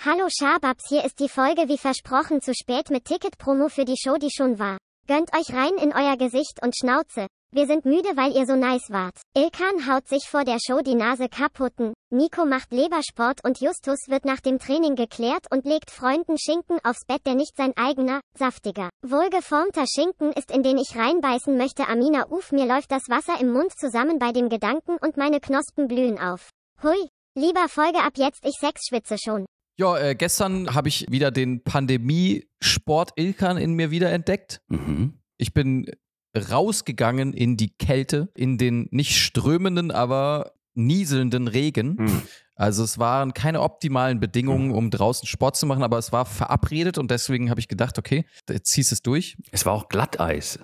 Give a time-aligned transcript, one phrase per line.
[0.00, 4.14] Hallo Schababs, hier ist die Folge wie versprochen zu spät mit Ticket-Promo für die Show,
[4.14, 4.78] die schon war.
[5.08, 7.26] Gönnt euch rein in euer Gesicht und Schnauze.
[7.50, 9.16] Wir sind müde, weil ihr so nice wart.
[9.36, 11.94] Ilkan haut sich vor der Show die Nase kaputten.
[12.10, 17.04] Nico macht Lebersport und Justus wird nach dem Training geklärt und legt Freunden Schinken aufs
[17.04, 21.88] Bett, der nicht sein eigener, saftiger, wohlgeformter Schinken ist, in den ich reinbeißen möchte.
[21.88, 25.88] Amina Uf, mir läuft das Wasser im Mund zusammen bei dem Gedanken und meine Knospen
[25.88, 26.50] blühen auf.
[26.84, 27.08] Hui.
[27.34, 29.44] Lieber Folge ab jetzt, ich sexschwitze schon.
[29.78, 34.60] Ja, äh, gestern habe ich wieder den Pandemie-Sport-Ilkan in mir wiederentdeckt.
[34.68, 35.14] Mhm.
[35.36, 35.90] Ich bin
[36.36, 41.96] rausgegangen in die Kälte, in den nicht strömenden, aber nieselnden Regen.
[41.98, 42.22] Mhm.
[42.54, 46.98] Also es waren keine optimalen Bedingungen, um draußen Sport zu machen, aber es war verabredet
[46.98, 49.36] und deswegen habe ich gedacht, okay, jetzt ziehst es durch.
[49.52, 50.58] Es war auch Glatteis.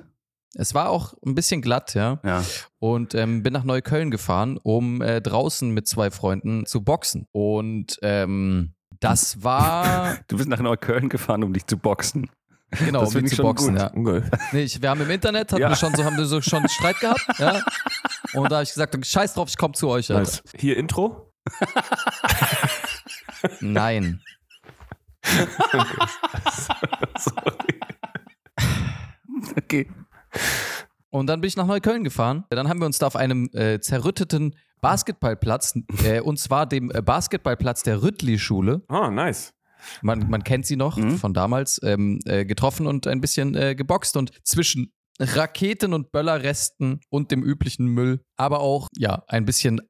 [0.56, 2.20] Es war auch ein bisschen glatt, ja.
[2.24, 2.44] Ja.
[2.78, 7.26] Und ähm, bin nach Neukölln gefahren, um äh, draußen mit zwei Freunden zu boxen.
[7.32, 12.30] Und ähm, das war Du bist nach Neukölln gefahren, um dich zu boxen.
[12.70, 13.92] genau, Das um mich ich zu boxen, ja.
[13.94, 14.22] Okay.
[14.52, 15.68] Nee, ich, wir haben im Internet, hatten Ja.
[15.68, 17.62] wir schon so, haben wir so schon Streit gehabt, ja.
[18.32, 20.08] Und da habe ich gesagt, scheiß drauf, ich komme zu euch.
[20.08, 20.42] Nice.
[20.56, 21.32] Hier Intro.
[23.60, 24.20] Nein.
[27.18, 27.80] Sorry.
[29.56, 29.90] Okay.
[31.14, 32.42] Und dann bin ich nach Neukölln gefahren.
[32.50, 37.02] Dann haben wir uns da auf einem äh, zerrütteten Basketballplatz, äh, und zwar dem äh,
[37.02, 39.52] Basketballplatz der Rüttli-Schule, Ah, nice.
[40.02, 41.16] man, man kennt sie noch Mhm.
[41.18, 44.16] von damals, ähm, äh, getroffen und ein bisschen äh, geboxt.
[44.16, 49.80] Und zwischen Raketen und Böllerresten und dem üblichen Müll, aber auch, ja, ein bisschen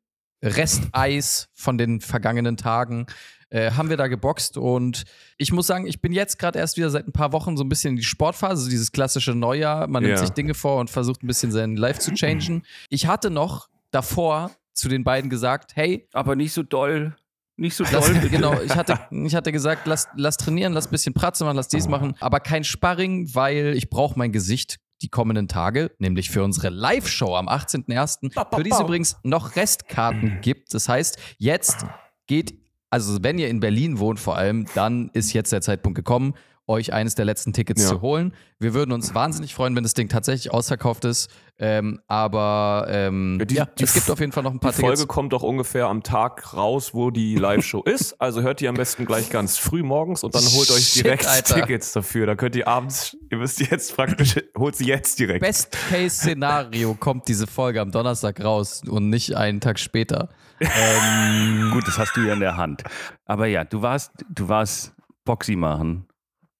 [0.44, 3.06] Resteis von den vergangenen Tagen,
[3.54, 4.56] äh, haben wir da geboxt.
[4.56, 5.04] Und
[5.38, 7.68] ich muss sagen, ich bin jetzt gerade erst wieder seit ein paar Wochen so ein
[7.68, 9.86] bisschen in die Sportphase, so dieses klassische Neujahr.
[9.86, 10.18] Man nimmt Ja.
[10.18, 12.64] sich Dinge vor und versucht ein bisschen sein Life zu changen.
[12.88, 17.14] Ich hatte noch davor zu den beiden gesagt, hey, Aber nicht so doll.
[17.56, 18.14] Nicht so Lass, doll.
[18.30, 21.68] genau, ich hatte, ich hatte gesagt, lass, lass trainieren, lass ein bisschen Pratze machen, lass
[21.68, 26.42] dies machen, aber kein Sparring, weil ich brauche mein Gesicht die kommenden Tage, nämlich für
[26.42, 30.74] unsere Live-Show am 18.01., für die es übrigens noch Restkarten gibt.
[30.74, 31.86] Das heißt, jetzt
[32.26, 32.58] geht,
[32.94, 36.34] also wenn ihr in Berlin wohnt vor allem, dann ist jetzt der Zeitpunkt gekommen,
[36.66, 37.88] euch eines der letzten Tickets Ja.
[37.88, 38.34] zu holen.
[38.58, 43.44] Wir würden uns wahnsinnig freuen, wenn das Ding tatsächlich ausverkauft ist, ähm, aber ähm, Ja,
[43.44, 45.08] die- ja, die es gibt auf jeden Fall noch ein Die paar Folge Tickets.
[45.08, 48.20] kommt doch ungefähr am Tag raus, wo die Live-Show ist.
[48.20, 51.26] Also hört ihr am besten gleich ganz früh morgens und dann holt euch Shit, direkt
[51.26, 51.54] Alter.
[51.56, 52.26] Tickets dafür.
[52.26, 55.40] Da könnt ihr abends, ihr müsst jetzt praktisch, holt sie jetzt direkt.
[55.40, 60.28] Best-Case-Szenario kommt diese Folge am Donnerstag raus und nicht einen Tag später.
[60.60, 62.84] Ähm, Gut, das hast du ja in der Hand.
[63.26, 64.92] Aber ja, du warst, du warst
[65.24, 66.06] Boxy machen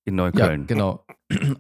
[0.05, 0.67] in ja, Neukölln.
[0.67, 1.05] genau.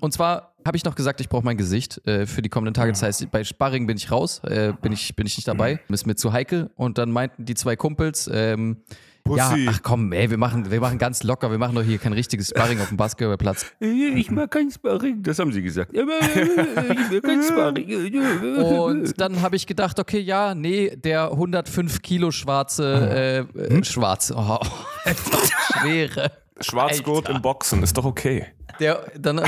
[0.00, 2.92] Und zwar habe ich noch gesagt, ich brauche mein Gesicht äh, für die kommenden Tage.
[2.92, 5.80] Das heißt, bei Sparring bin ich raus, äh, bin, ich, bin ich nicht dabei.
[5.88, 6.70] Ist mir zu heikel.
[6.76, 8.78] Und dann meinten die zwei Kumpels, ähm,
[9.26, 9.66] ja, Pussy.
[9.70, 12.50] ach komm, ey, wir machen, wir machen ganz locker, wir machen doch hier kein richtiges
[12.50, 13.66] Sparring auf dem Basketballplatz.
[13.80, 15.92] Ich mag kein Sparring, das haben sie gesagt.
[15.96, 18.22] Ich mag kein Sparring.
[18.58, 24.32] Und dann habe ich gedacht, okay, ja, nee, der 105 Kilo schwarze, äh, äh, schwarz,
[24.36, 24.58] oh,
[25.80, 26.30] schwere.
[26.60, 27.36] Schwarzgurt Alter.
[27.36, 28.46] im Boxen, ist doch okay.
[28.80, 29.42] Der, dann, oh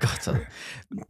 [0.00, 0.36] Gott.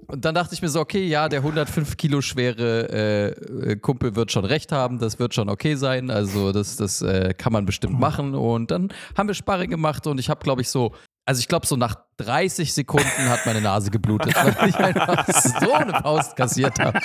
[0.06, 4.14] Und dann dachte ich mir so, okay, ja, der 105 Kilo schwere äh, äh, Kumpel
[4.14, 7.66] wird schon recht haben, das wird schon okay sein, also das, das äh, kann man
[7.66, 8.34] bestimmt machen.
[8.34, 10.94] Und dann haben wir Sparring gemacht und ich habe, glaube ich, so,
[11.24, 15.72] also ich glaube, so nach 30 Sekunden hat meine Nase geblutet, weil ich einfach so
[15.72, 17.00] eine Faust kassiert habe.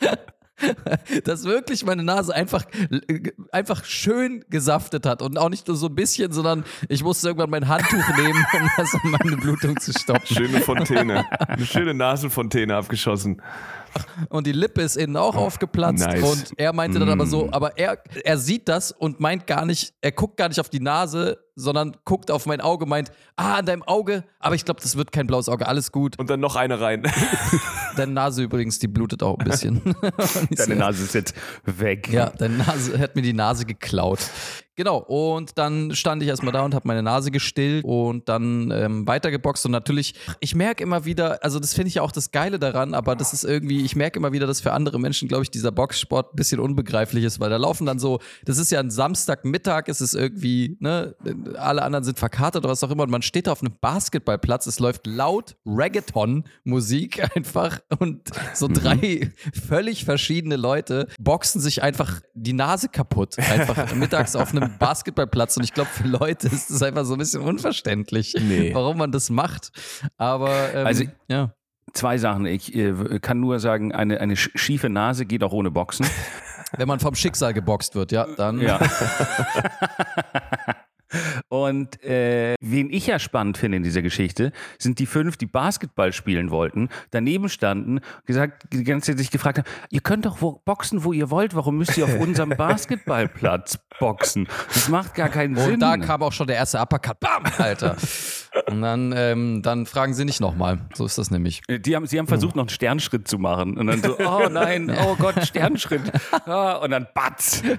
[1.24, 2.64] Dass wirklich meine Nase einfach,
[3.50, 7.50] einfach schön gesaftet hat und auch nicht nur so ein bisschen, sondern ich musste irgendwann
[7.50, 10.26] mein Handtuch nehmen, um das um meine Blutung zu stoppen.
[10.26, 11.24] Schöne Fontäne.
[11.48, 13.42] Eine schöne Nasenfontäne abgeschossen.
[14.28, 16.06] Und die Lippe ist innen auch aufgeplatzt.
[16.06, 16.22] Nice.
[16.22, 19.94] Und er meinte dann aber so, aber er, er sieht das und meint gar nicht,
[20.00, 23.66] er guckt gar nicht auf die Nase, sondern guckt auf mein Auge, meint, ah, an
[23.66, 26.18] deinem Auge, aber ich glaube, das wird kein blaues Auge, alles gut.
[26.18, 27.02] Und dann noch eine rein.
[27.96, 29.80] Deine Nase übrigens, die blutet auch ein bisschen.
[30.50, 31.34] Deine Nase ist jetzt
[31.64, 32.08] weg.
[32.12, 34.18] Ja, deine Nase hat mir die Nase geklaut.
[34.76, 39.06] Genau, und dann stand ich erstmal da und habe meine Nase gestillt und dann ähm,
[39.06, 39.66] weitergeboxt.
[39.66, 42.92] Und natürlich, ich merke immer wieder, also das finde ich ja auch das Geile daran,
[42.92, 45.70] aber das ist irgendwie, ich merke immer wieder, dass für andere Menschen, glaube ich, dieser
[45.70, 49.84] Boxsport ein bisschen unbegreiflich ist, weil da laufen dann so, das ist ja ein Samstagmittag,
[49.86, 51.14] es ist irgendwie, ne,
[51.56, 54.66] alle anderen sind verkartet oder was auch immer und man steht da auf einem Basketballplatz,
[54.66, 59.32] es läuft laut Reggaeton-Musik einfach und so drei
[59.68, 65.64] völlig verschiedene Leute boxen sich einfach die Nase kaputt, einfach mittags auf einem Basketballplatz und
[65.64, 68.74] ich glaube, für Leute ist das einfach so ein bisschen unverständlich, Nee.
[68.74, 69.70] warum man das macht.
[70.16, 71.52] Aber ähm, Also- ja.
[71.92, 72.46] Zwei Sachen.
[72.46, 76.06] Ich äh, kann nur sagen, eine, eine sch- schiefe Nase geht auch ohne Boxen.
[76.76, 78.58] Wenn man vom Schicksal geboxt wird, ja, dann.
[78.60, 78.80] Ja.
[81.48, 86.12] Und äh, wen ich ja spannend finde in dieser Geschichte, sind die fünf, die Basketball
[86.12, 90.60] spielen wollten, daneben standen, gesagt, die ganze Zeit sich gefragt haben, ihr könnt doch wo,
[90.64, 94.48] boxen, wo ihr wollt, warum müsst ihr auf unserem Basketballplatz boxen?
[94.72, 95.74] Das macht gar keinen Sinn.
[95.74, 97.18] Und da kam auch schon der erste Uppercut.
[97.20, 97.96] Bam, Alter.
[98.66, 100.78] Und dann, ähm, dann fragen sie nicht nochmal.
[100.94, 101.62] So ist das nämlich.
[101.68, 103.76] Die haben, sie haben versucht, noch einen Sternschritt zu machen.
[103.76, 106.02] Und dann so, oh nein, oh Gott, Sternschritt.
[106.46, 107.62] Ah, und dann batz.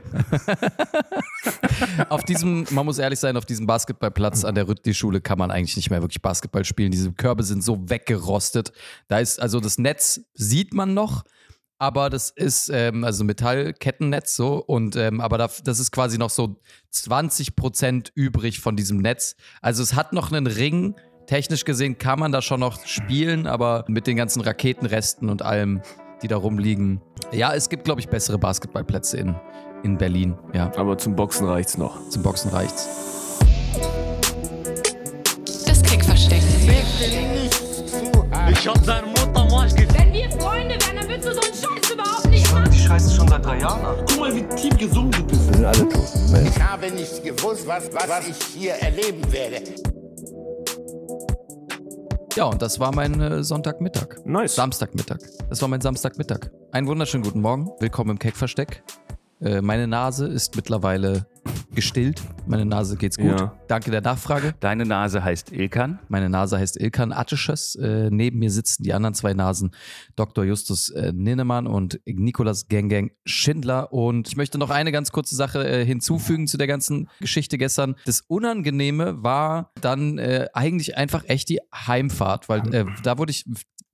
[2.09, 5.75] Auf diesem, man muss ehrlich sein, auf diesem Basketballplatz an der Rüttli-Schule kann man eigentlich
[5.75, 6.91] nicht mehr wirklich Basketball spielen.
[6.91, 8.71] Diese Körbe sind so weggerostet.
[9.07, 11.23] Da ist, also das Netz sieht man noch,
[11.77, 16.29] aber das ist ähm, also Metallkettennetz so und ähm, aber da, das ist quasi noch
[16.29, 16.61] so
[16.91, 19.35] 20 Prozent übrig von diesem Netz.
[19.61, 20.95] Also es hat noch einen Ring.
[21.27, 25.81] Technisch gesehen kann man da schon noch spielen, aber mit den ganzen Raketenresten und allem,
[26.21, 27.01] die da rumliegen.
[27.31, 29.35] Ja, es gibt, glaube ich, bessere Basketballplätze in,
[29.83, 30.37] in Berlin.
[30.53, 32.09] Ja, Aber zum Boxen reicht's noch.
[32.09, 32.87] zum Boxen reicht's.
[35.65, 36.41] Das Kickversteck.
[38.51, 42.29] Ich hab deine Mutter Wenn wir Freunde wären, dann würdest du so einen Scheiß überhaupt
[42.29, 42.71] nicht machen.
[42.71, 44.05] Die scheiße schon seit drei Jahren an.
[44.07, 45.41] Guck mal, wie tief gesungen du bist.
[45.51, 49.61] Ich habe nicht gewusst, was, was ich hier erleben werde.
[52.35, 54.25] Ja, und das war mein äh, Sonntagmittag.
[54.25, 54.55] Nice.
[54.55, 55.19] Samstagmittag.
[55.49, 56.49] Das war mein Samstagmittag.
[56.71, 57.69] Einen wunderschönen guten Morgen.
[57.79, 58.83] Willkommen im Keckversteck.
[59.41, 61.27] Äh, meine Nase ist mittlerweile
[61.73, 62.21] gestillt.
[62.47, 63.39] Meine Nase geht's gut.
[63.39, 63.57] Ja.
[63.67, 64.53] Danke der Nachfrage.
[64.59, 65.99] Deine Nase heißt Ilkan.
[66.09, 67.75] Meine Nase heißt Ilkan Attisches.
[67.75, 69.71] Äh, neben mir sitzen die anderen zwei Nasen,
[70.15, 70.43] Dr.
[70.43, 73.91] Justus äh, Ninnemann und Nikolas Gengeng Schindler.
[73.91, 77.95] Und ich möchte noch eine ganz kurze Sache äh, hinzufügen zu der ganzen Geschichte gestern.
[78.05, 83.45] Das Unangenehme war dann äh, eigentlich einfach echt die Heimfahrt, weil äh, da wurde ich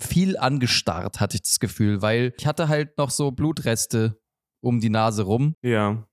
[0.02, 4.20] viel angestarrt, hatte ich das Gefühl, weil ich hatte halt noch so Blutreste
[4.62, 5.56] um die Nase rum.
[5.62, 6.08] Ja.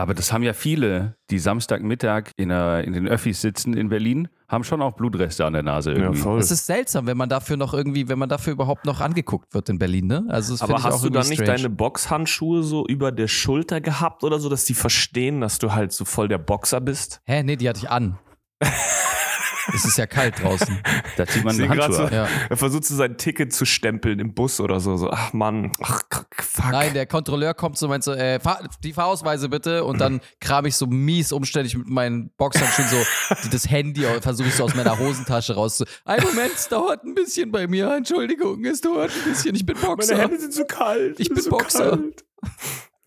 [0.00, 4.28] Aber das haben ja viele, die Samstagmittag in, der, in den Öffis sitzen in Berlin,
[4.48, 6.20] haben schon auch Blutreste an der Nase Ja, irgendwie.
[6.20, 6.38] voll.
[6.40, 9.68] Es ist seltsam, wenn man dafür noch irgendwie, wenn man dafür überhaupt noch angeguckt wird
[9.68, 10.24] in Berlin, ne?
[10.28, 11.56] Also das Aber ich auch hast du dann nicht strange.
[11.58, 15.92] deine Boxhandschuhe so über der Schulter gehabt oder so, dass die verstehen, dass du halt
[15.92, 17.20] so voll der Boxer bist?
[17.26, 18.18] Hä, nee, die hatte ich an.
[19.74, 20.78] es ist ja kalt draußen.
[21.16, 22.14] da zieht man grad Handschuhe so-.
[22.14, 22.28] Ja.
[22.48, 24.96] Er versucht so sein Ticket zu stempeln im Bus oder so.
[24.96, 26.70] so ach Mann, ach fuck.
[26.70, 29.84] Nein, der Kontrolleur kommt so und meint so, äh, fahr, die Fahrausweise bitte.
[29.84, 34.54] Und dann kram ich so mies umständlich mit meinen Boxhandschuhen so das Handy, versuche ich
[34.54, 35.82] so aus meiner Hosentasche raus.
[36.04, 37.94] Ein Moment, es dauert ein bisschen bei mir.
[37.94, 39.54] Entschuldigung, es dauert ein bisschen.
[39.54, 40.14] Ich bin Boxer.
[40.14, 41.18] Meine Hände sind so kalt.
[41.20, 41.90] Ich bin so Boxer.
[41.90, 42.24] kalt.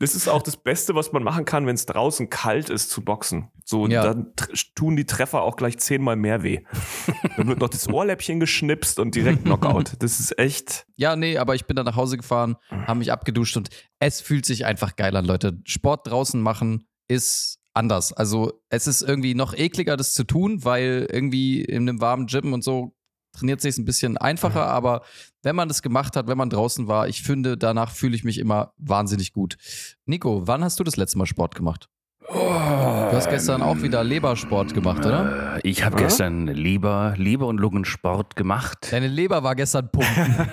[0.02, 3.04] Das ist auch das Beste, was man machen kann, wenn es draußen kalt ist, zu
[3.06, 3.50] boxen.
[3.64, 4.04] So, Ja.
[4.04, 4.34] dann
[4.76, 6.62] tun die Treffer auch gleich zehnmal mehr weh.
[7.38, 9.94] dann wird noch das Ohrläppchen geschnipst und direkt Knockout.
[10.00, 10.86] Das ist echt.
[10.98, 13.70] Ja, nee, aber ich bin dann nach Hause gefahren, habe mich abgeduscht und
[14.00, 15.62] es fühlt sich einfach geil an, Leute.
[15.66, 18.12] Sport draußen machen ist anders.
[18.12, 22.54] Also es ist irgendwie noch ekliger, das zu tun, weil irgendwie in einem warmen Gym
[22.54, 22.96] und so
[23.34, 25.02] trainiert sich ein bisschen einfacher, aber
[25.44, 28.38] wenn man das gemacht hat, wenn man draußen war, ich finde, danach fühle ich mich
[28.38, 29.58] immer wahnsinnig gut.
[30.06, 31.88] Nico, wann hast du das letzte Mal Sport gemacht?
[32.28, 35.58] Du hast gestern auch wieder Lebersport gemacht, oder?
[35.58, 38.88] Äh, Ich habe gestern Leber, Leber- und Lungensport gemacht.
[38.92, 40.48] Deine Leber war gestern pumpen.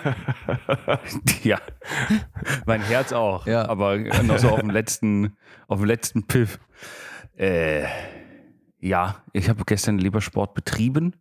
[1.44, 1.60] ja,
[2.66, 3.46] mein Herz auch.
[3.46, 3.68] Ja.
[3.68, 5.36] Aber noch so auf dem letzten,
[5.68, 6.58] auf dem letzten Piff.
[7.36, 7.84] Äh,
[8.80, 11.14] ja, ich habe gestern Lebersport betrieben.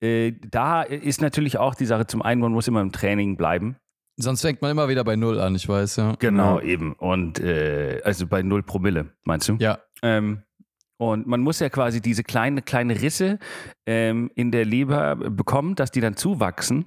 [0.00, 3.76] Äh, da ist natürlich auch die Sache, zum einen, man muss immer im Training bleiben.
[4.18, 6.14] Sonst fängt man immer wieder bei Null an, ich weiß, ja.
[6.18, 6.94] Genau, eben.
[6.94, 9.56] Und äh, also bei 0 Promille, meinst du?
[9.58, 9.78] Ja.
[10.02, 10.42] Ähm,
[10.98, 13.38] und man muss ja quasi diese kleine, kleine Risse
[13.84, 16.86] ähm, in der Leber bekommen, dass die dann zuwachsen,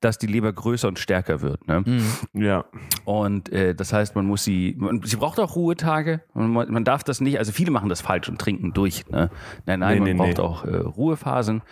[0.00, 1.66] dass die Leber größer und stärker wird.
[1.66, 1.80] Ne?
[1.84, 2.40] Mhm.
[2.40, 2.64] Ja.
[3.04, 6.22] Und äh, das heißt, man muss sie, man, sie braucht auch Ruhetage.
[6.32, 9.04] Man, man darf das nicht, also viele machen das falsch und trinken durch.
[9.08, 9.30] Ne?
[9.66, 10.44] Nein, nein, Nee, man nee, braucht nee.
[10.44, 11.62] auch äh, Ruhephasen.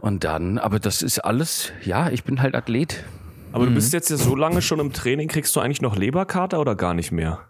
[0.00, 3.04] Und dann, aber das ist alles, ja, ich bin halt Athlet.
[3.50, 6.60] Aber du bist jetzt ja so lange schon im Training, kriegst du eigentlich noch Leberkater
[6.60, 7.48] oder gar nicht mehr?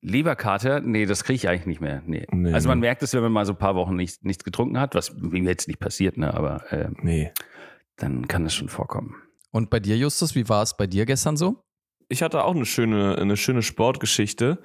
[0.00, 2.02] Leberkater, nee, das kriege ich eigentlich nicht mehr.
[2.06, 2.26] Nee.
[2.30, 2.82] Nee, also man ne.
[2.86, 5.42] merkt es, wenn man mal so ein paar Wochen nicht, nichts getrunken hat, was mir
[5.42, 6.32] jetzt nicht passiert, ne?
[6.34, 7.32] aber äh, Nee.
[7.96, 9.14] dann kann es schon vorkommen.
[9.50, 11.62] Und bei dir, Justus, wie war es bei dir gestern so?
[12.08, 14.58] Ich hatte auch eine schöne, eine schöne Sportgeschichte.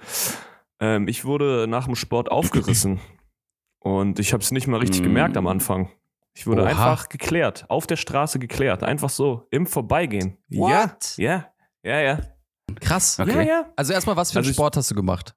[0.81, 2.99] Ähm, ich wurde nach dem Sport aufgerissen.
[3.79, 5.03] Und ich habe es nicht mal richtig Mm.
[5.05, 5.89] gemerkt am Anfang.
[6.39, 6.69] Ich wurde Oha.
[6.69, 8.81] einfach geklärt, auf der Straße geklärt.
[8.81, 10.37] Einfach so, im Vorbeigehen.
[10.49, 11.17] What?
[11.17, 11.47] Ja,
[11.83, 12.19] ja, ja, ja.
[12.79, 13.19] Krass.
[13.19, 13.33] Okay.
[13.33, 13.65] Ja, ja.
[13.75, 15.35] Also erstmal, was für einen Also ich- Sport hast du gemacht?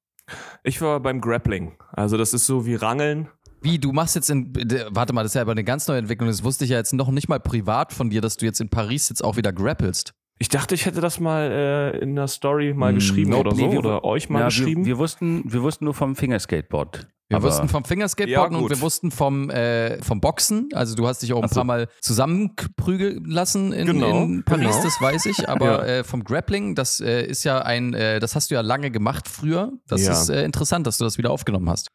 [0.62, 1.76] Ich war beim Grappling.
[1.92, 3.28] Also das ist so wie Rangeln.
[3.62, 4.52] Wie, du machst jetzt in,
[4.90, 6.92] warte mal, das ist ja aber eine ganz neue Entwicklung, das wusste ich ja jetzt
[6.94, 10.12] noch nicht mal privat von dir, dass du jetzt in Paris jetzt auch wieder grappelst.
[10.38, 13.56] Ich dachte, ich hätte das mal äh, in der Story mal Mm, geschrieben nope, oder
[13.56, 13.66] so.
[13.66, 14.84] nee, wir- oder euch mal Ja, geschrieben.
[14.84, 17.08] wir, wir, wussten, wir wussten nur vom Fingerskateboard.
[17.32, 20.68] Wir Aber- wussten vom Fingerskateboarden Ja, und wir wussten vom, äh, vom Boxen.
[20.74, 21.54] Also du hast dich auch ein Ach so.
[21.56, 24.82] paar Mal zusammenprügeln lassen in, Genau, in Paris, genau.
[24.82, 25.48] das weiß ich.
[25.48, 25.98] Aber Ja.
[25.98, 29.28] äh, vom Grappling, das äh, ist ja ein, äh, das hast du ja lange gemacht
[29.28, 29.72] früher.
[29.88, 30.12] Das Ja.
[30.12, 31.88] ist äh, interessant, dass du das wieder aufgenommen hast.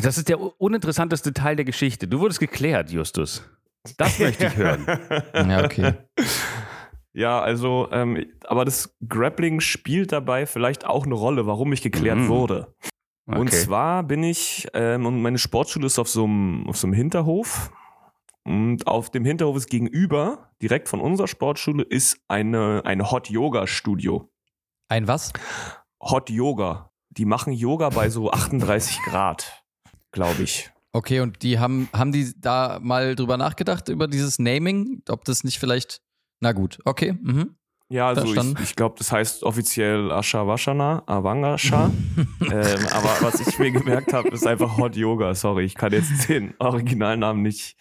[0.00, 2.06] Das ist der uninteressanteste Teil der Geschichte.
[2.08, 3.42] Du wurdest geklärt, Justus.
[3.98, 4.86] Das möchte ich hören.
[5.50, 5.94] Ja, okay.
[7.16, 12.18] Ja, also, ähm, aber das Grappling spielt dabei vielleicht auch eine Rolle, warum ich geklärt
[12.18, 12.28] Mhm.
[12.28, 12.74] wurde.
[13.26, 13.56] Und Okay.
[13.56, 17.70] zwar bin ich, ähm, und meine Sportschule ist auf so einem auf so einem Hinterhof.
[18.46, 23.66] Und auf dem Hinterhof ist gegenüber, direkt von unserer Sportschule, ist eine, eine Hot Yoga
[23.66, 24.30] Studio.
[24.88, 25.32] Ein was?
[26.02, 26.90] Hot Yoga.
[27.08, 29.64] Die machen Yoga bei so 38 Grad,
[30.12, 30.70] glaube ich.
[30.92, 35.02] Okay, und die haben, haben die da mal drüber nachgedacht, über dieses Naming?
[35.08, 36.02] Ob das nicht vielleicht.
[36.40, 37.14] Na gut, okay.
[37.22, 37.56] Mhm.
[37.94, 41.92] Ja, also ich, ich glaube, das heißt offiziell Ashavashana, Avangasha.
[42.40, 45.32] ähm, aber was ich mir gemerkt habe, ist einfach Hot Yoga.
[45.36, 47.76] Sorry, ich kann jetzt den Originalnamen nicht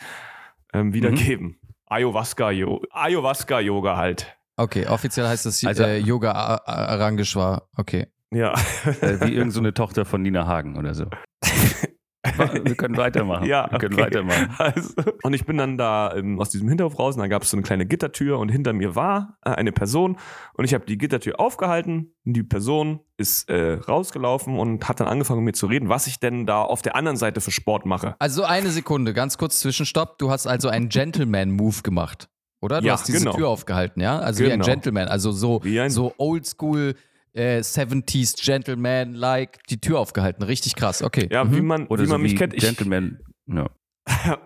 [0.71, 1.57] ähm, wiedergeben.
[1.87, 4.37] Ayahuasca, -Yo Ayahuasca Yoga halt.
[4.55, 6.31] Okay, offiziell heißt es Also- äh, Yoga
[6.63, 7.67] Arangeshwar.
[7.75, 8.05] Okay.
[8.31, 8.53] Ja.
[9.01, 11.05] Äh, wie irgendeine so eine Tochter von Nina Hagen oder so.
[12.63, 13.45] Wir können weitermachen.
[13.45, 14.03] Ja, Wir können okay.
[14.03, 14.49] weitermachen.
[14.57, 17.49] Also, und ich bin dann da ähm, aus diesem Hinterhof raus und da gab es
[17.49, 20.17] so eine kleine Gittertür und hinter mir war äh, eine Person
[20.53, 25.07] und ich habe die Gittertür aufgehalten und die Person ist äh, rausgelaufen und hat dann
[25.07, 27.85] angefangen mit mir zu reden, was ich denn da auf der anderen Seite für Sport
[27.85, 28.15] mache.
[28.19, 30.17] Also eine Sekunde, ganz kurz Zwischenstopp.
[30.17, 32.29] Du hast also einen Gentleman-Move gemacht,
[32.61, 32.79] oder?
[32.79, 33.33] Du Ja, hast diese genau.
[33.35, 34.19] Tür aufgehalten, ja?
[34.19, 34.65] Also wie ein Genau.
[34.65, 36.95] Gentleman, also so, so oldschool
[37.33, 40.43] äh, 70s Gentleman-like die Tür aufgehalten.
[40.43, 41.27] Richtig krass, okay.
[41.31, 41.55] Ja, Mhm.
[41.55, 42.53] wie man, Oder wie so man mich wie kennt.
[42.53, 43.19] Ich, Gentleman.
[43.47, 43.69] Ja.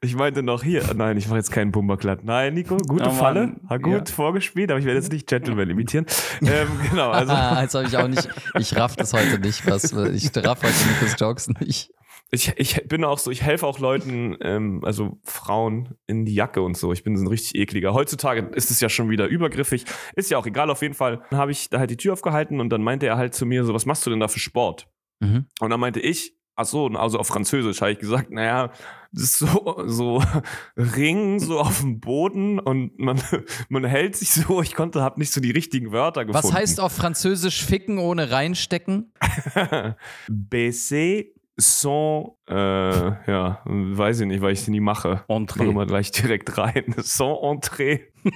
[0.00, 2.24] ich meinte noch hier, nein, ich mache jetzt keinen Bumperklatt.
[2.24, 4.14] Nein, Nico, gute Oh Falle, hat gut ja.
[4.14, 6.04] vorgespielt, aber ich werde jetzt nicht Gentleman imitieren.
[6.42, 9.92] ähm, genau, also Ah, jetzt habe ich auch nicht, ich raff das heute nicht, was,
[9.92, 11.90] ich raff heute Nikos Jokes nicht.
[12.30, 16.60] Ich, ich bin auch so, ich helfe auch Leuten, ähm, also Frauen in die Jacke
[16.60, 16.92] und so.
[16.92, 17.94] Ich bin so ein richtig ekliger.
[17.94, 19.84] Heutzutage ist es ja schon wieder übergriffig.
[20.14, 21.22] Ist ja auch egal, auf jeden Fall.
[21.30, 23.64] Dann habe ich da halt die Tür aufgehalten und dann meinte er halt zu mir
[23.64, 24.88] so, was machst du denn da für Sport?
[25.20, 25.46] Mhm.
[25.60, 28.72] Und dann meinte ich, ach so, also auf Französisch habe ich gesagt, naja,
[29.12, 30.22] das ist so, so
[30.76, 33.22] Ring so auf dem Boden und man,
[33.70, 36.46] man hält sich so, ich konnte, habe nicht so die richtigen Wörter gefunden.
[36.46, 39.12] Was heißt auf Französisch ficken ohne reinstecken?
[40.28, 45.24] BC sans, äh, ja, weiß ich nicht, weil ich sie nie mache.
[45.28, 45.64] Entree.
[45.64, 46.94] Mach immer gleich direkt rein.
[46.98, 48.00] Sans Entrée.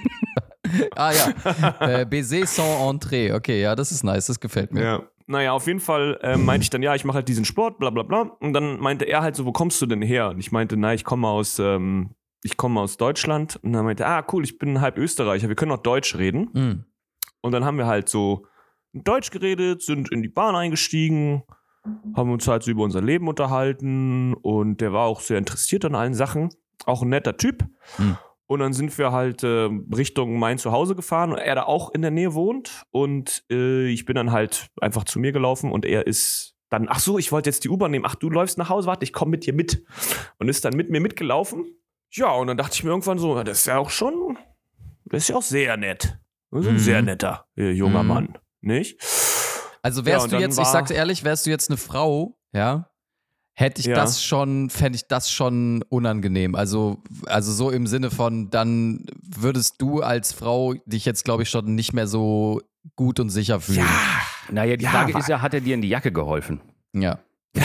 [0.95, 3.33] Ah ja, äh, Baiser sans Entrée.
[3.33, 4.83] Okay, ja, das ist nice, das gefällt mir.
[4.83, 5.03] Ja.
[5.27, 7.89] Naja, auf jeden Fall ähm, meinte ich dann, ja, ich mache halt diesen Sport, bla
[7.89, 8.21] bla bla.
[8.39, 10.29] Und dann meinte er halt so, wo kommst du denn her?
[10.29, 12.11] Und ich meinte, na, ich komme aus, ähm,
[12.43, 13.57] ich komme aus Deutschland.
[13.61, 16.49] Und dann meinte er, ah, cool, ich bin halb Österreicher, wir können auch Deutsch reden.
[16.53, 16.85] Mhm.
[17.41, 18.47] Und dann haben wir halt so
[18.93, 21.43] Deutsch geredet, sind in die Bahn eingestiegen,
[22.15, 25.95] haben uns halt so über unser Leben unterhalten und der war auch sehr interessiert an
[25.95, 26.49] allen Sachen.
[26.85, 27.65] Auch ein netter Typ.
[27.97, 28.17] Hm.
[28.45, 32.01] Und dann sind wir halt äh, Richtung mein Zuhause gefahren und er da auch in
[32.01, 32.83] der Nähe wohnt.
[32.91, 36.99] Und äh, ich bin dann halt einfach zu mir gelaufen und er ist dann, ach
[36.99, 38.05] so, ich wollte jetzt die U-Bahn nehmen.
[38.07, 39.83] Ach, du läufst nach Hause, warte, ich komme mit dir mit.
[40.39, 41.65] Und ist dann mit mir mitgelaufen.
[42.11, 44.37] Ja, und dann dachte ich mir irgendwann so, das ist ja auch schon,
[45.05, 46.19] das ist ja auch sehr nett.
[46.51, 46.79] Das ist ein Mhm.
[46.79, 48.09] sehr netter äh, junger Mhm.
[48.09, 48.99] Mann, nicht?
[49.83, 52.89] Also Ja, wärst und du jetzt, ich sag's ehrlich, wärst du jetzt eine Frau, ja,
[53.53, 53.93] hätte ich Ja.
[53.95, 56.55] das schon, fände ich das schon unangenehm.
[56.55, 61.49] Also, also so im Sinne von, dann würdest du als Frau dich jetzt, glaube ich,
[61.49, 62.61] schon nicht mehr so
[62.95, 63.85] gut und sicher fühlen.
[64.49, 66.61] Naja, die Ja, Frage ist ja, hat er dir in die Jacke geholfen?
[66.93, 67.19] Ja.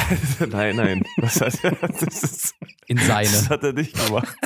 [0.50, 1.02] nein, nein.
[1.16, 2.54] Das hat, das, ist,
[2.86, 3.48] In das seine.
[3.48, 4.36] hat er nicht gemacht.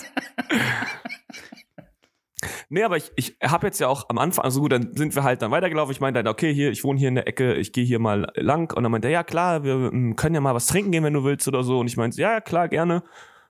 [2.68, 5.22] Nee, aber ich, ich habe jetzt ja auch am Anfang, also gut, dann sind wir
[5.22, 5.92] halt dann weitergelaufen.
[5.92, 8.30] Ich meinte halt, okay, hier, ich wohne hier in der Ecke, ich gehe hier mal
[8.34, 8.72] lang.
[8.74, 11.12] Und dann meinte er, ja klar, wir mm, können ja mal was trinken gehen, wenn
[11.12, 11.78] du willst oder so.
[11.78, 13.02] Und ich meinte, ja, klar, gerne.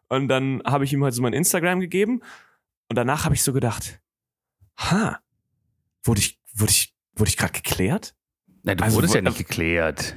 [0.09, 2.21] Und dann habe ich ihm halt so mein Instagram gegeben.
[2.89, 4.01] Und danach habe ich so gedacht,
[4.77, 5.19] ha,
[6.05, 8.15] wurde ich, wurde ich, wurde ich gerade geklärt?
[8.63, 10.17] Nein, du Also, wurdest ja nicht geklärt.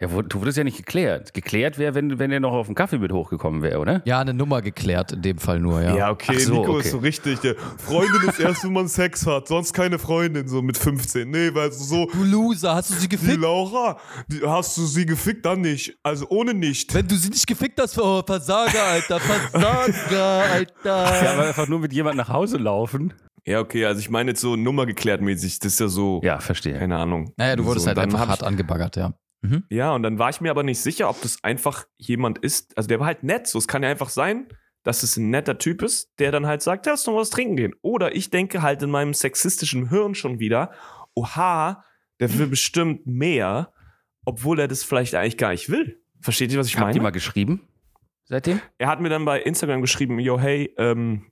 [0.00, 1.34] Ja, du wurdest ja nicht geklärt.
[1.34, 4.02] Geklärt wäre, wenn, wenn er noch auf den Kaffee mit hochgekommen wäre, oder?
[4.04, 6.10] Ja, eine Nummer geklärt, in dem Fall nur, ja.
[6.10, 6.80] okay, Ach so, Nico okay.
[6.80, 7.38] ist so richtig.
[7.40, 11.30] Der Freundin ist erst, wenn man Sex hat, sonst keine Freundin, so mit 15.
[11.30, 13.40] Nee, weil so, Du Loser, hast du sie die gefickt?
[13.40, 13.96] Laura,
[14.26, 15.46] die, hast du sie gefickt?
[15.46, 15.96] Dann nicht.
[16.02, 16.92] Also ohne nicht.
[16.92, 21.24] Wenn du sie nicht gefickt hast, oh, Versager, Alter, Versager, Alter.
[21.24, 23.14] Ja, aber einfach nur mit jemandem nach Hause laufen.
[23.46, 25.58] Ja, okay, also ich meine jetzt so Nummer geklärt mäßig.
[25.60, 26.78] Das ist ja so, Ja, verstehe.
[26.78, 27.32] keine Ahnung.
[27.36, 29.12] Naja, du wurdest so, halt einfach hart angebaggert, ja.
[29.44, 29.64] Mhm.
[29.68, 32.76] Ja, und dann war ich mir aber nicht sicher, ob das einfach jemand ist.
[32.76, 33.46] Also der war halt nett.
[33.46, 34.48] So, es kann ja einfach sein,
[34.82, 37.56] dass es ein netter Typ ist, der dann halt sagt, ja, lass noch was trinken
[37.56, 37.74] gehen.
[37.82, 40.72] Oder ich denke halt in meinem sexistischen Hirn schon wieder,
[41.14, 41.84] oha,
[42.20, 43.72] der will bestimmt mehr,
[44.24, 46.00] obwohl er das vielleicht eigentlich gar nicht will.
[46.20, 46.96] Versteht ihr, was ich Habt meine?
[46.98, 47.68] ihr mal geschrieben?
[48.24, 48.60] Seitdem?
[48.78, 51.30] Er hat mir dann bei Instagram geschrieben, yo, hey, ähm,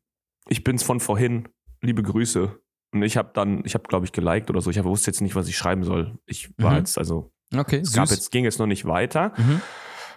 [0.49, 1.49] ich bin's von vorhin,
[1.81, 2.59] liebe Grüße.
[2.93, 4.69] Und ich habe dann, ich habe glaube ich geliked oder so.
[4.71, 6.19] Ich hab- wusste jetzt nicht, was ich schreiben soll.
[6.27, 6.77] Ich war Mhm.
[6.79, 7.97] jetzt, also Okay, es süß.
[7.97, 9.33] gab jetzt, ging jetzt noch nicht weiter.
[9.37, 9.61] Mhm.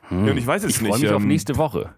[0.09, 0.29] Hm.
[0.29, 1.93] Und ich weiß jetzt ich freue nicht, mich auf ähm, nächste Woche.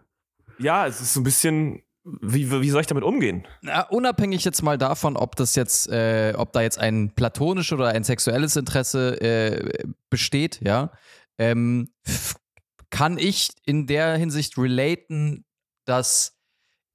[0.60, 3.46] Ja, es ist so ein bisschen, wie, wie soll ich damit umgehen?
[3.62, 7.90] Na, unabhängig jetzt mal davon, ob das jetzt, äh, ob da jetzt ein platonisches oder
[7.90, 10.92] ein sexuelles Interesse äh, besteht, ja,
[11.38, 11.90] ähm,
[12.90, 15.46] kann ich in der Hinsicht relaten,
[15.86, 16.40] dass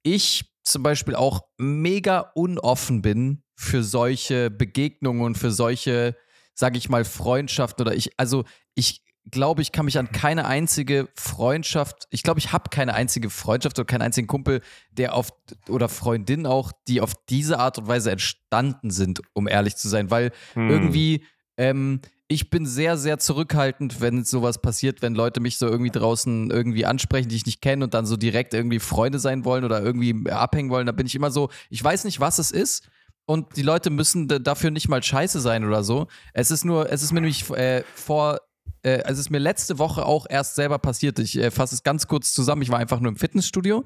[0.03, 6.15] ich zum Beispiel auch mega unoffen bin für solche Begegnungen und für solche,
[6.53, 8.43] sag ich mal, Freundschaften oder ich, also
[8.75, 13.29] ich glaube, ich kann mich an keine einzige Freundschaft, ich glaube, ich habe keine einzige
[13.29, 15.29] Freundschaft oder keinen einzigen Kumpel, der auf
[15.69, 20.11] oder Freundin auch, die auf diese Art und Weise entstanden sind, um ehrlich zu sein,
[20.11, 20.69] weil Hm.
[20.69, 21.25] irgendwie
[21.57, 26.49] ähm, ich bin sehr, sehr zurückhaltend, wenn sowas passiert, wenn Leute mich so irgendwie draußen
[26.49, 29.81] irgendwie ansprechen, die ich nicht kenne und dann so direkt irgendwie Freunde sein wollen oder
[29.81, 30.87] irgendwie abhängen wollen.
[30.87, 32.89] Da bin ich immer so, ich weiß nicht, was es ist.
[33.25, 36.07] Und die Leute müssen dafür nicht mal scheiße sein oder so.
[36.33, 38.41] Es ist nur, es ist mir nämlich äh, vor,
[38.81, 41.19] äh, es ist mir letzte Woche auch erst selber passiert.
[41.19, 42.61] Ich äh, fasse es ganz kurz zusammen.
[42.61, 43.85] Ich war einfach nur im Fitnessstudio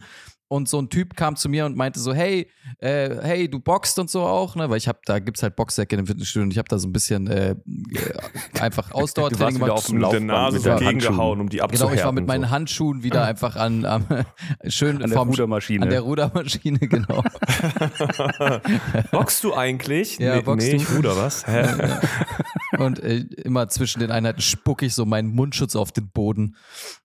[0.50, 2.50] und so ein Typ kam zu mir und meinte so, hey,
[2.80, 4.70] äh, hey, du boxt und so auch, ne?
[4.70, 6.88] Weil ich habe, da gibt's halt Boxsäcke in dem Fitnessstudio und ich habe da so
[6.88, 7.56] ein bisschen äh, äh,
[8.62, 9.72] einfach Ausdauertraining gemacht.
[9.72, 11.42] auf dem mit der Laufband Nase gegengehauen, Handschuhen.
[11.42, 11.98] um die Genau, abzuhärten.
[12.00, 12.50] ich war mit meinen.
[12.50, 14.06] Handschuhen wieder einfach an, am
[14.68, 15.84] schön An der vorm- Rudermaschine.
[15.84, 17.24] An der Rudermaschine, genau.
[19.12, 20.18] Boxst du eigentlich?
[20.20, 20.84] Ja, nee, boxst nee, du?
[20.84, 21.44] ich ruder was.
[22.78, 26.56] Und äh, immer zwischen den Einheiten spucke ich so meinen Mundschutz auf den Boden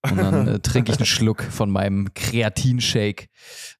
[0.03, 3.29] und dann äh, trinke ich einen Schluck von meinem Kreatinshake.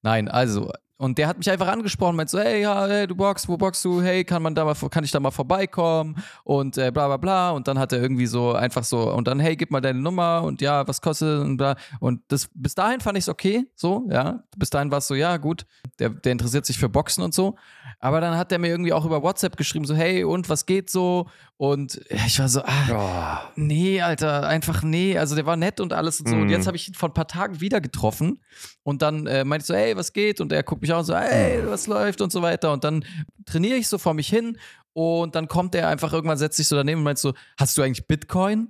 [0.01, 0.71] Nein, also.
[0.97, 3.83] Und der hat mich einfach angesprochen, meint so, hey, ja, hey, du boxst, wo boxst
[3.83, 4.01] du?
[4.01, 6.15] Hey, kann man da mal, kann ich da mal vorbeikommen?
[6.45, 7.49] Und äh, bla bla bla.
[7.49, 10.43] Und dann hat er irgendwie so einfach so, und dann, hey, gib mal deine Nummer
[10.43, 11.75] und ja, was kostet und bla.
[11.99, 14.43] Und das, bis dahin fand ich es okay, so, ja.
[14.55, 15.65] Bis dahin war es so, ja, gut,
[15.99, 17.57] der, der interessiert sich für Boxen und so.
[17.99, 20.89] Aber dann hat er mir irgendwie auch über WhatsApp geschrieben, so, hey, und was geht
[20.89, 21.27] so?
[21.63, 25.17] Und ich war so, ah, nee, Alter, einfach nee.
[25.17, 26.35] Also der war nett und alles und so.
[26.35, 26.49] Und Mhm.
[26.49, 28.41] jetzt habe ich ihn vor ein paar Tagen wieder getroffen.
[28.83, 30.41] Und dann äh, meinte ich so, hey, was geht?
[30.41, 32.73] Und er guckt mich auch so, hey, was läuft und so weiter.
[32.73, 33.05] Und dann
[33.45, 34.57] trainiere ich so vor mich hin.
[34.91, 37.81] Und dann kommt er einfach irgendwann, setzt sich so daneben und meint so, hast du
[37.81, 38.67] eigentlich Bitcoin?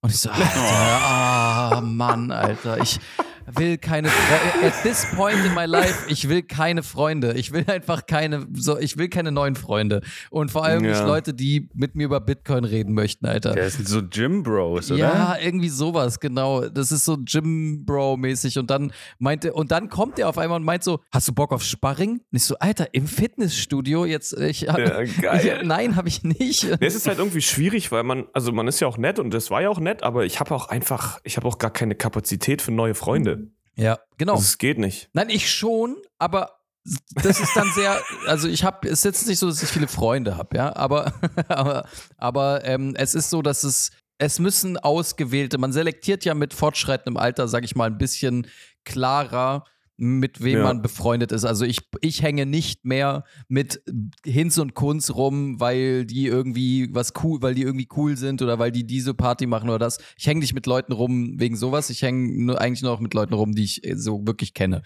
[0.00, 3.00] Und ich so, Alter, ah, Mann, Alter, ich
[3.58, 4.66] will keine Freunde.
[4.66, 7.32] At this point in my life, ich will keine Freunde.
[7.34, 10.00] Ich will einfach keine, so, ich will keine neuen Freunde.
[10.30, 11.06] Und vor allem nicht Ja.
[11.06, 13.54] Leute, die mit mir über Bitcoin reden möchten, Alter.
[13.54, 14.98] Das sind so Gym Bros, oder?
[14.98, 16.68] Ja, irgendwie sowas, genau.
[16.68, 18.58] Das ist so Gym Bro-mäßig.
[18.58, 21.52] Und dann meinte, und dann kommt er auf einmal und meint so: Hast du Bock
[21.52, 22.12] auf Sparring?
[22.12, 24.32] Und ich so, Alter, im Fitnessstudio jetzt.
[24.38, 25.58] Ich, hab, Ja, geil.
[25.60, 26.64] Ich, nein, habe ich nicht.
[26.80, 29.50] Es ist halt irgendwie schwierig, weil man, also man ist ja auch nett und das
[29.50, 32.62] war ja auch nett, aber ich habe auch einfach, ich habe auch gar keine Kapazität
[32.62, 33.39] für neue Freunde.
[33.76, 34.34] Ja, genau.
[34.34, 35.08] Also es geht nicht.
[35.12, 36.60] Nein, ich schon, aber
[37.14, 39.88] das ist dann sehr, also ich habe, es ist jetzt nicht so, dass ich viele
[39.88, 41.12] Freunde habe, ja, aber,
[41.48, 46.54] aber, aber ähm, es ist so, dass es, es müssen ausgewählte, man selektiert ja mit
[46.54, 48.46] fortschreitendem Alter, sag ich mal, ein bisschen
[48.84, 49.64] klarer,
[50.00, 50.64] mit wem Ja.
[50.64, 51.44] man befreundet ist.
[51.44, 53.82] Also ich, ich hänge nicht mehr mit
[54.24, 58.58] Hinz und Kunz rum, weil die irgendwie was cool, weil die irgendwie cool sind oder
[58.58, 59.98] weil die diese Party machen oder das.
[60.16, 61.90] Ich hänge nicht mit Leuten rum wegen sowas.
[61.90, 64.82] Ich hänge eigentlich nur noch mit Leuten rum, die ich so wirklich kenne.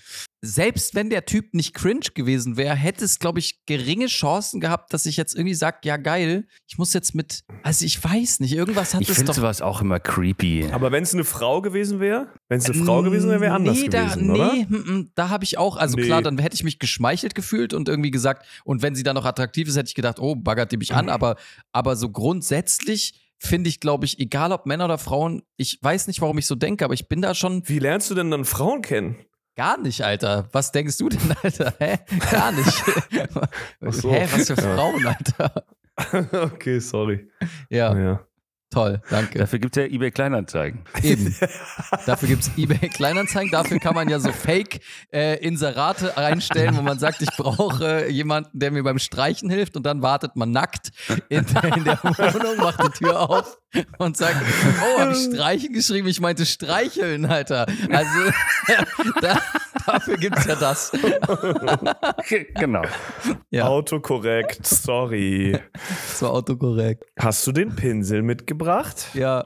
[0.47, 4.93] Selbst wenn der Typ nicht cringe gewesen wäre, hätte es, glaube ich, geringe Chancen gehabt,
[4.93, 8.53] dass ich jetzt irgendwie sage, ja geil, ich muss jetzt mit, also ich weiß nicht,
[8.53, 10.69] irgendwas hat Ich es finde doch sowas auch immer creepy.
[10.71, 13.79] Aber wenn es eine Frau gewesen wäre, wenn es eine Frau gewesen wäre, wäre anders
[13.79, 14.53] nee, gewesen, da, oder?
[14.53, 16.03] Nee, mm, mm, da habe ich auch, also Nee.
[16.03, 19.25] klar, dann hätte ich mich geschmeichelt gefühlt und irgendwie gesagt, und wenn sie dann noch
[19.25, 20.97] attraktiv ist, hätte ich gedacht, oh, baggert die mich Mhm.
[20.97, 21.37] an, aber,
[21.73, 26.21] aber so grundsätzlich finde ich, glaube ich, egal ob Männer oder Frauen, ich weiß nicht,
[26.21, 28.83] warum ich so denke, aber ich bin da schon Wie lernst du denn dann Frauen
[28.83, 29.17] kennen?
[29.57, 30.49] Gar nicht, Alter.
[30.53, 31.75] Was denkst du denn, Alter?
[31.79, 31.99] Hä?
[32.31, 32.85] Gar nicht.
[34.03, 34.13] so.
[34.13, 34.57] Hä, was für.
[34.57, 35.65] Frauen, Alter?
[36.45, 37.29] okay, sorry.
[37.69, 38.21] Ja, Ja.
[38.75, 39.39] Toll, danke.
[39.39, 40.81] Dafür gibt es ja eBay Kleinanzeigen.
[41.03, 41.35] Eben.
[42.07, 43.51] Dafür gibt es eBay Kleinanzeigen.
[43.51, 48.83] Dafür kann man ja so Fake-Inserate einstellen, wo man sagt, ich brauche jemanden, der mir
[48.83, 49.77] beim Streichen hilft.
[49.77, 50.91] Und dann wartet man nackt
[51.29, 51.39] in,
[51.77, 53.59] in der Wohnung, macht die Tür auf
[53.99, 54.37] und sagt,
[54.83, 56.09] oh, habe ich Streichen geschrieben?
[56.09, 57.67] Ich meinte streicheln, Alter.
[57.91, 58.33] Also
[59.21, 59.41] da,
[59.87, 60.93] dafür gibt es ja das.
[62.55, 62.83] genau.
[63.51, 65.59] Ja, Autokorrekt, sorry.
[66.09, 67.05] das war autokorrekt.
[67.19, 68.64] Hast du den Pinsel mitgebracht?
[69.15, 69.45] Ja,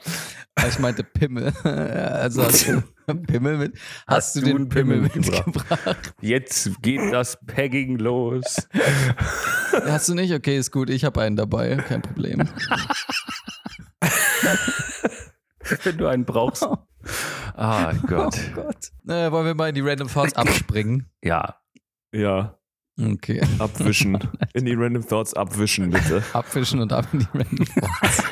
[0.54, 1.52] aber ich meinte Pimmel.
[1.64, 2.82] Also hast du
[3.26, 3.78] Pimmel mit?
[4.06, 6.14] Hast, du den Pimmel, mitgebracht?
[6.20, 8.68] Jetzt geht das Pegging los.
[9.86, 10.32] Hast du nicht?
[10.32, 10.90] Okay, ist gut.
[10.90, 11.76] Ich habe einen dabei.
[11.76, 12.48] Kein Problem.
[15.84, 16.66] Wenn du einen brauchst.
[17.54, 18.38] Ah Gott.
[18.54, 18.90] Gott.
[19.06, 21.10] Äh, wollen wir mal in die Random Thoughts abspringen?
[21.22, 21.56] Ja.
[22.12, 22.58] Ja,
[23.00, 23.40] Okay.
[23.58, 24.18] abwischen.
[24.54, 26.22] In die Random Thoughts abwischen, bitte.
[26.32, 28.22] Abfischen und ab in die Random Thoughts.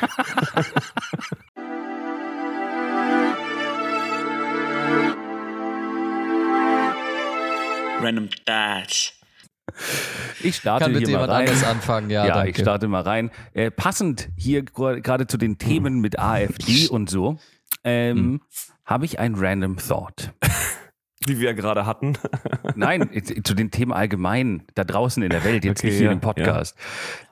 [8.01, 9.13] Random Dash.
[10.41, 11.63] Ich starte Kann mit hier mal jemand rein.
[11.65, 12.51] anfangen, ja, Ja, danke.
[12.51, 13.31] ich starte mal rein.
[13.53, 17.37] Äh, passend hier gerade zu den Themen mit AfD und so,
[17.83, 18.41] ähm, Hm.
[18.85, 20.31] habe ich ein Random Thought.
[21.25, 22.13] Wie wir gerade hatten.
[22.75, 23.09] Nein,
[23.43, 26.21] zu den Themen allgemein da draußen in der Welt, jetzt Okay, nicht hier ja, im
[26.21, 26.77] Podcast.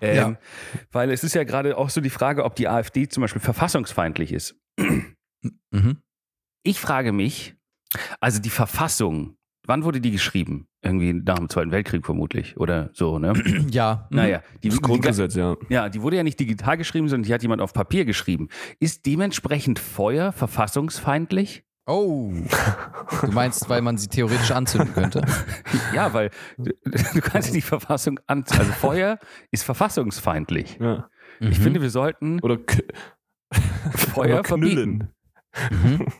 [0.02, 0.36] Ähm, Ja.
[0.92, 4.34] Weil es ist ja gerade auch so die Frage, ob die AfD zum Beispiel verfassungsfeindlich
[4.34, 4.56] ist.
[5.72, 6.02] Mhm.
[6.64, 7.56] Ich frage mich,
[8.20, 10.68] also die Verfassung, wann wurde die geschrieben?
[10.82, 13.34] Irgendwie nach dem Zweiten Weltkrieg vermutlich oder so, ne?
[13.72, 14.08] Ja.
[14.10, 14.18] mhm.
[14.18, 15.56] Naja, die, Das die, Grundgesetz, ja.
[15.70, 18.50] ja, die wurde ja nicht digital geschrieben, sondern die hat jemand auf Papier geschrieben.
[18.80, 21.64] Ist dementsprechend Feuer verfassungsfeindlich?
[21.88, 22.32] Oh.
[23.22, 25.22] Du meinst, weil man sie theoretisch anzünden könnte?
[25.94, 28.68] Ja, weil du, du kannst die Verfassung anzünden.
[28.68, 29.20] Also Feuer
[29.52, 30.78] ist verfassungsfeindlich.
[30.82, 31.10] ja.
[31.40, 31.64] Ich Mhm.
[31.64, 32.58] finde, wir sollten Oder
[33.94, 35.10] Feuer oder knüllen.
[35.52, 36.12] verbieten.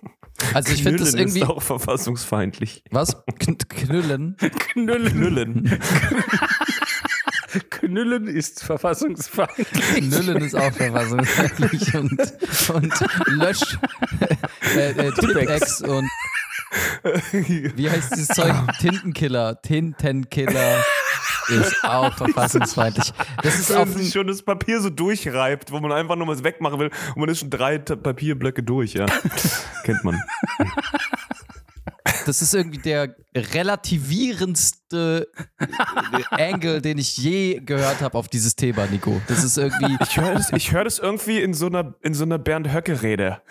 [0.54, 1.42] Also ich finde das Knüllen irgendwie.
[1.42, 2.84] ist auch verfassungsfeindlich.
[2.92, 3.16] Was?
[3.40, 4.36] Kn knüllen?
[4.38, 5.14] Knüllen.
[5.14, 5.80] Knüllen.
[7.70, 9.68] Knüllen ist verfassungsfeindlich.
[9.70, 12.20] Knüllen ist auch verfassungsfeindlich und,
[12.74, 12.94] und
[13.28, 13.78] Lösch,
[14.76, 16.10] äh, äh, Tipex und
[17.32, 18.54] wie heißt dieses Zeug?
[18.80, 20.84] Tintenkiller, Tintenkiller
[21.50, 23.14] ist auch verfassungsfeindlich.
[23.44, 26.80] Das ist Wenn sich schon das Papier so durchreibt, wo man einfach nur was wegmachen
[26.80, 29.06] will und man ist schon drei Papierblöcke durch, ja.
[29.84, 30.22] Kennt man.
[32.26, 35.28] das ist irgendwie der relativierendste
[36.32, 39.22] Angle, den ich je gehört habe auf dieses Thema, Nico.
[39.28, 42.24] Das ist irgendwie Ich höre das, ich hör das irgendwie in so einer, in so
[42.24, 43.42] einer Bernd-Höcke-Rede.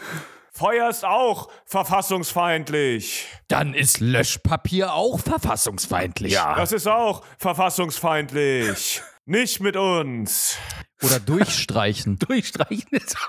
[0.57, 3.27] Feuer ist auch verfassungsfeindlich.
[3.49, 6.33] dann ist Löschpapier auch verfassungsfeindlich.
[6.33, 6.55] Ja.
[6.55, 9.03] Das ist auch verfassungsfeindlich.
[9.27, 10.57] Nicht mit uns.
[11.03, 12.19] Oder durchstreichen.
[12.29, 13.17] Durchstreichen ist.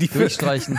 [0.00, 0.78] Die Durchstreichen.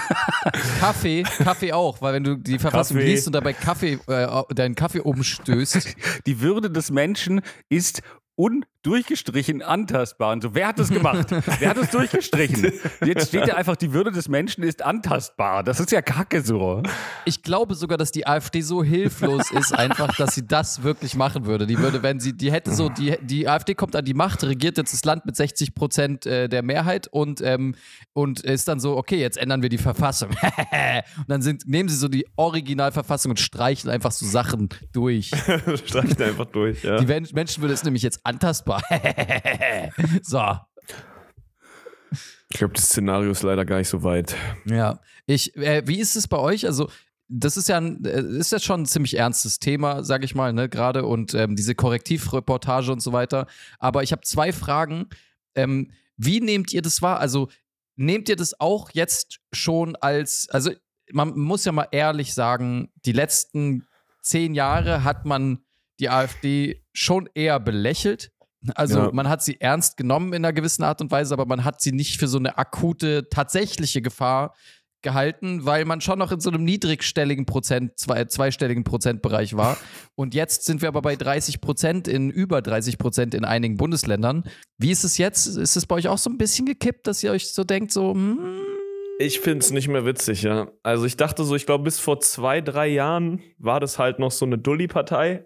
[0.79, 3.09] Kaffee, Kaffee auch, weil wenn du die Verfassung Kaffee.
[3.09, 5.95] liest und dabei Kaffee, äh, deinen Kaffee umstößt,
[6.27, 8.03] Die Würde des Menschen ist
[8.37, 10.31] undurchgestrichen antastbar.
[10.33, 11.27] Und so, wer hat das gemacht?
[11.59, 12.71] wer hat das durchgestrichen?
[13.03, 15.63] Jetzt steht ja einfach, die Würde des Menschen ist antastbar.
[15.63, 16.83] Das ist ja kacke so.
[17.25, 21.47] ich glaube sogar, dass die AfD so hilflos ist, einfach, dass sie das wirklich machen
[21.47, 21.65] würde.
[21.65, 24.77] Die würde, wenn sie, die hätte so, die, die AfD kommt an die Macht, regiert
[24.77, 27.73] jetzt das Land mit 60 Prozent äh, der Mehrheit und, ähm,
[28.13, 30.29] und ist dann so, okay, jetzt ändern wir die Verfassung.
[31.17, 35.31] und dann sind, nehmen sie so die Originalverfassung und streichen einfach so Sachen durch.
[35.85, 36.97] Streicht einfach durch, ja.
[36.97, 38.83] Die Men- Menschen würde es nämlich jetzt antastbar.
[40.21, 40.57] so.
[42.49, 44.35] Ich glaube, das Szenario ist leider gar nicht so weit.
[44.65, 44.99] Ja.
[45.25, 46.65] Ich, äh, wie ist es bei euch?
[46.65, 46.89] Also,
[47.27, 50.53] das ist ja, ein, äh, ist ja schon ein ziemlich ernstes Thema, sag ich mal,
[50.53, 53.47] ne, gerade und ähm, diese Korrektivreportage und so weiter.
[53.79, 55.07] Aber ich habe zwei Fragen.
[55.55, 57.19] Ähm, wie nehmt ihr das wahr?
[57.19, 57.49] Also,
[57.95, 60.71] nehmt ihr das auch jetzt schon als, also,
[61.11, 63.85] man muss ja mal ehrlich sagen, die letzten
[64.21, 65.59] zehn Jahre hat man
[65.99, 68.31] die AfD schon eher belächelt.
[68.75, 69.11] Also Ja.
[69.13, 71.91] man hat sie ernst genommen in einer gewissen Art und Weise, aber man hat sie
[71.91, 74.55] nicht für so eine akute, tatsächliche Gefahr
[75.03, 79.77] gehalten, weil man schon noch in so einem niedrigstelligen Prozent, zwei, zweistelligen Prozentbereich war.
[80.15, 84.43] Und jetzt sind wir aber bei 30 Prozent in über 30 Prozent in einigen Bundesländern.
[84.79, 85.45] Wie ist es jetzt?
[85.45, 88.11] Ist es bei euch auch so ein bisschen gekippt, dass ihr euch so denkt, so,
[88.13, 88.39] hm,
[89.19, 90.71] Ich finde es nicht mehr witzig, ja.
[90.83, 94.31] Also ich dachte so, ich glaube, bis vor zwei, drei Jahren war das halt noch
[94.31, 95.45] so eine Dulli-Partei.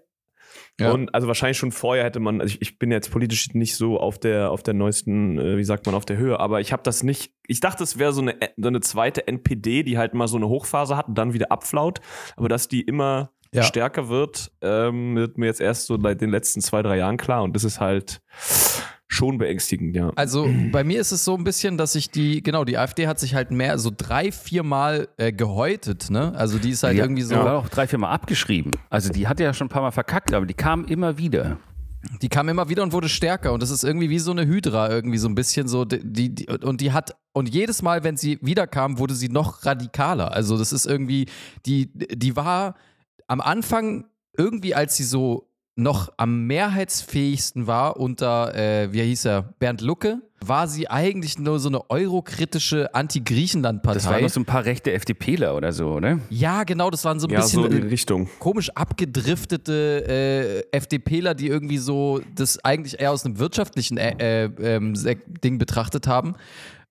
[0.80, 0.92] Ja.
[0.92, 3.98] Und also wahrscheinlich schon vorher hätte man, also ich, ich bin jetzt politisch nicht so
[3.98, 6.82] auf der, auf der neuesten, äh, wie sagt man, auf der Höhe, aber ich habe
[6.82, 10.28] das nicht, ich dachte, es wäre so eine, so eine zweite NPD, die halt mal
[10.28, 12.00] so eine Hochphase hat und dann wieder abflaut,
[12.36, 13.62] aber dass die immer Ja.
[13.64, 17.42] stärker wird, ähm, wird mir jetzt erst so seit den letzten zwei, drei Jahren klar
[17.42, 18.22] und das ist halt
[19.12, 20.10] schon beängstigend, ja.
[20.16, 23.20] Also bei mir ist es so ein bisschen, dass ich die, genau, die AfD hat
[23.20, 26.32] sich halt mehr, so drei, vier Mal äh, gehäutet, ne?
[26.34, 28.72] Also die ist halt die irgendwie so, Die war auch drei, vier Mal abgeschrieben.
[28.90, 31.58] Also die hat ja schon ein paar Mal verkackt, aber die kam immer wieder.
[32.20, 34.90] die kam immer wieder und wurde stärker und das ist irgendwie wie so eine Hydra,
[34.90, 38.38] irgendwie so ein bisschen so, die, die und die hat, und jedes Mal, wenn sie
[38.42, 40.32] wiederkam, wurde sie noch radikaler.
[40.32, 41.26] Also das ist irgendwie,
[41.66, 42.74] die, die war
[43.28, 49.42] am Anfang irgendwie, als sie so noch am mehrheitsfähigsten war unter, äh, wie hieß er,
[49.58, 53.94] Bernd Lucke, war sie eigentlich nur so eine eurokritische Anti-Griechenland-Partei.
[53.94, 56.20] Das waren noch so ein paar rechte FDPler oder so, ne?
[56.30, 58.28] ja, genau, das waren so ein Ja, bisschen so in äh, Richtung.
[58.38, 64.50] komisch abgedriftete äh, FDPler, die irgendwie so das eigentlich eher aus einem wirtschaftlichen äh, äh,
[64.76, 64.94] ähm,
[65.44, 66.34] Ding betrachtet haben.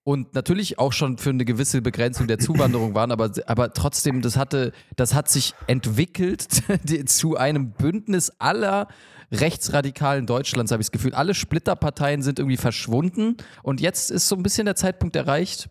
[0.03, 4.35] Und natürlich auch schon für eine gewisse Begrenzung der Zuwanderung waren, aber, aber trotzdem, das
[4.35, 6.47] hatte, das hat sich entwickelt
[7.05, 8.87] zu einem Bündnis aller
[9.31, 11.13] Rechtsradikalen Deutschlands, habe ich das Gefühl.
[11.13, 15.69] Alle Splitterparteien sind irgendwie verschwunden und jetzt ist so ein bisschen der Zeitpunkt erreicht,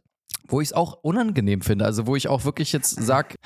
[0.51, 1.85] wo ich es auch unangenehm finde.
[1.85, 3.37] Also wo ich auch wirklich jetzt sage,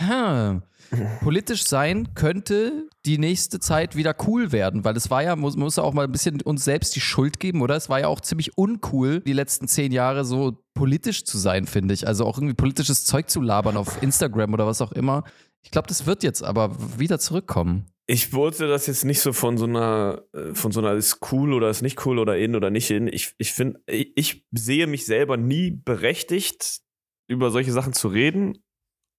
[1.21, 5.79] politisch sein könnte die nächste Zeit wieder cool werden, weil es war ja, muss, muss
[5.79, 7.77] auch mal ein bisschen uns selbst die Schuld geben, oder?
[7.77, 11.95] Es war ja auch ziemlich uncool, die letzten zehn Jahre so politisch zu sein, finde
[11.95, 12.07] ich.
[12.07, 15.25] Also auch irgendwie politisches Zeug zu labern auf Instagram oder was auch immer.
[15.63, 17.87] Ich glaube, das wird jetzt aber wieder zurückkommen.
[18.07, 21.55] Ich wollte das jetzt nicht so von so einer, äh, von so einer ist cool
[21.55, 23.07] oder ist nicht cool oder in oder nicht in.
[23.09, 26.83] Ich, ich finde, ich, ich sehe mich selber nie berechtigt,
[27.27, 28.59] über solche Sachen zu reden,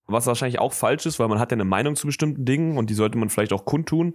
[0.08, 2.90] was wahrscheinlich auch falsch ist, weil man hat ja eine Meinung zu bestimmten Dingen und
[2.90, 4.14] die sollte man vielleicht auch kundtun.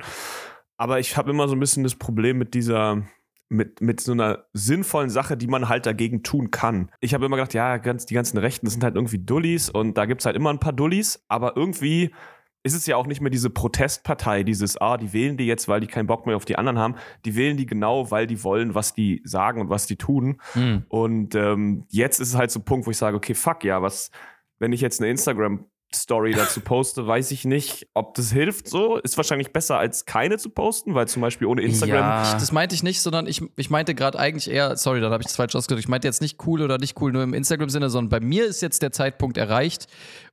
[0.76, 3.02] Aber ich habe immer so ein bisschen das Problem mit dieser,
[3.48, 6.90] mit, mit so einer sinnvollen Sache, die man halt dagegen tun kann.
[7.00, 10.06] Ich habe immer gedacht, ja, ganz, die ganzen Rechten, sind halt irgendwie Dullis und da
[10.06, 12.14] gibt es halt immer ein paar Dullis, aber irgendwie
[12.62, 15.80] ist es ja auch nicht mehr diese Protestpartei, dieses, ah, die wählen die jetzt, weil
[15.80, 16.94] die keinen Bock mehr auf die anderen haben.
[17.24, 20.40] Die wählen die genau, weil die wollen, was die sagen und was die tun.
[20.52, 20.84] Hm.
[20.88, 23.80] Und ähm, jetzt ist es halt so ein Punkt, wo ich sage, okay, fuck, ja,
[23.80, 24.10] was,
[24.58, 28.96] wenn ich jetzt eine Instagram Story dazu poste, weiß ich nicht, ob das hilft so.
[28.98, 32.00] Ist wahrscheinlich besser als keine zu posten, weil zum Beispiel ohne Instagram.
[32.00, 32.32] Ja.
[32.34, 35.26] Das meinte ich nicht, sondern ich, ich meinte gerade eigentlich eher, sorry, dann habe ich
[35.26, 35.84] das falsch ausgedrückt.
[35.84, 38.62] Ich meinte jetzt nicht cool oder nicht cool nur im Instagram-Sinne, sondern bei mir ist
[38.62, 39.86] jetzt der Zeitpunkt erreicht,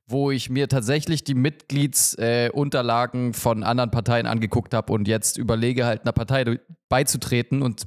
[0.06, 5.86] wo ich mir tatsächlich die Mitgliedsunterlagen äh, von anderen Parteien angeguckt habe und jetzt überlege,
[5.86, 7.86] halt einer Partei beizutreten und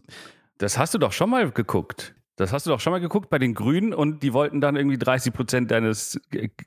[0.57, 2.13] das hast du doch schon mal geguckt.
[2.37, 4.97] Das hast du doch schon mal geguckt bei den Grünen und die wollten dann irgendwie
[4.97, 6.19] 30 Prozent deines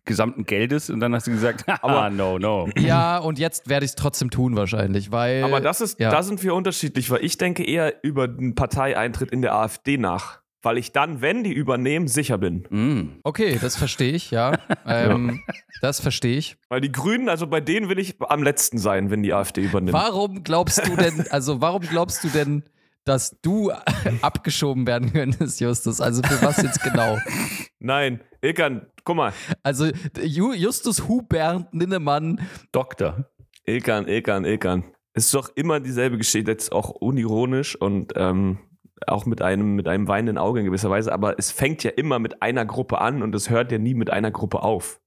[0.05, 2.69] gesamten Geldes und dann hast du gesagt, aber no, no.
[2.79, 5.43] Ja, und jetzt werde ich es trotzdem tun wahrscheinlich, weil.
[5.43, 6.11] Aber das ist, ja.
[6.11, 10.45] da sind wir unterschiedlich, weil ich denke eher über den Parteieintritt in der AfD nach.
[10.63, 12.67] Weil ich dann, wenn die übernehmen, sicher bin.
[12.71, 13.21] Mm.
[13.23, 14.53] Okay, das verstehe ich, ja.
[14.87, 15.43] ähm,
[15.83, 16.57] das verstehe ich.
[16.71, 19.93] Weil die Grünen, also bei denen will ich am letzten sein, wenn die AfD übernimmt.
[19.93, 22.63] Warum glaubst du denn, also warum glaubst du denn,
[23.05, 23.71] dass du
[24.23, 26.01] abgeschoben werden könntest, Justus.
[26.01, 27.19] Also für was jetzt genau?
[27.79, 29.33] Nein, Ilkan, guck mal.
[29.63, 29.91] Also
[30.23, 32.41] Justus Hubert Ninnemann.
[32.73, 33.31] Doktor.
[33.67, 34.85] Ilkan, Ilkan, Ilkan.
[35.13, 38.59] Es ist doch immer dieselbe Geschichte, jetzt auch unironisch und ähm,
[39.07, 42.19] auch mit einem, mit einem weinenden Auge in gewisser Weise, aber es fängt ja immer
[42.19, 45.01] mit einer Gruppe an und es hört ja nie mit einer Gruppe auf.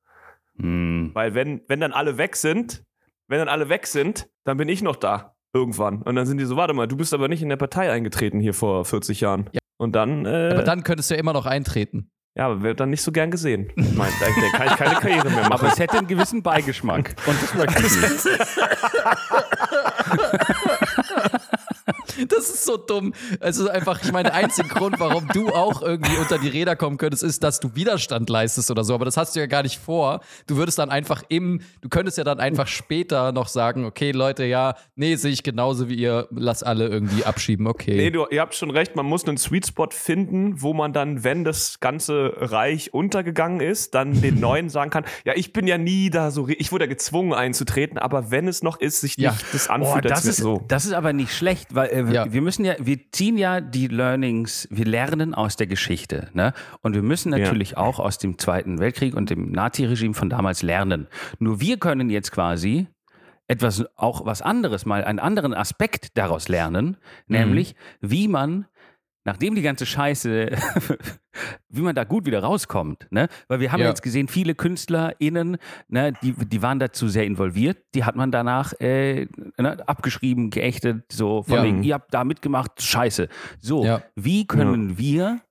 [0.57, 1.11] Hm.
[1.13, 2.83] Weil wenn, wenn dann alle weg sind,
[3.27, 5.36] wenn dann alle weg sind, dann bin ich noch da.
[5.53, 6.01] Irgendwann.
[6.01, 8.39] Und dann sind die so, warte mal, du bist aber nicht in der Partei eingetreten
[8.39, 9.49] hier vor 40 Jahren.
[9.53, 9.59] Ja.
[9.77, 10.25] Und dann.
[10.25, 12.09] Äh, aber dann könntest du ja immer noch eintreten.
[12.37, 13.71] Ja, aber wird dann nicht so gern gesehen.
[13.77, 15.53] Ich meine, da kann ich keine Karriere mehr machen.
[15.53, 17.15] Aber es hätte einen gewissen Beigeschmack.
[17.25, 18.39] Und das möchte ich nicht.
[22.29, 23.13] Das ist so dumm.
[23.39, 26.75] Es ist einfach, ich meine, der einzige Grund, warum du auch irgendwie unter die Räder
[26.75, 28.93] kommen könntest, ist, dass du Widerstand leistest oder so.
[28.93, 30.21] Aber das hast du ja gar nicht vor.
[30.47, 34.45] Du würdest dann einfach im, du könntest ja dann einfach später noch sagen, okay, Leute,
[34.45, 37.95] ja, nee, sehe ich genauso wie ihr, lass alle irgendwie abschieben, okay.
[37.95, 41.23] Nee, du, ihr habt schon recht, man muss einen Sweet Spot finden, wo man dann,
[41.23, 45.77] wenn das ganze Reich untergegangen ist, dann den Neuen sagen kann, ja, ich bin ja
[45.77, 49.25] nie da so, ich wurde ja gezwungen einzutreten, aber wenn es noch ist, sich nicht
[49.25, 49.35] Ja.
[49.51, 50.63] das anfühlt, Oh, als das, wär ist, so.
[50.67, 52.31] das ist aber nicht schlecht, weil äh, Ja.
[52.31, 56.29] wir müssen ja, wir ziehen ja die Learnings, wir lernen aus der Geschichte.
[56.33, 56.53] Ne?
[56.81, 57.39] Und wir müssen Ja.
[57.39, 61.07] natürlich auch aus dem Zweiten Weltkrieg und dem Naziregime von damals lernen.
[61.39, 62.87] Nur wir können jetzt quasi
[63.47, 68.65] etwas, auch was anderes, mal einen anderen Aspekt daraus lernen, nämlich wie man
[69.27, 70.51] nachdem die ganze Scheiße,
[71.69, 73.27] wie man da gut wieder rauskommt, ne?
[73.49, 73.89] Weil wir haben ja.
[73.89, 75.57] Jetzt gesehen, viele KünstlerInnen,
[75.89, 81.03] ne, die, die waren dazu sehr involviert, die hat man danach äh, ne, abgeschrieben, geächtet,
[81.11, 81.63] so von Ja.
[81.63, 83.27] wegen, ihr habt da mitgemacht, scheiße.
[83.59, 84.01] So, Ja.
[84.15, 85.41] wie können wir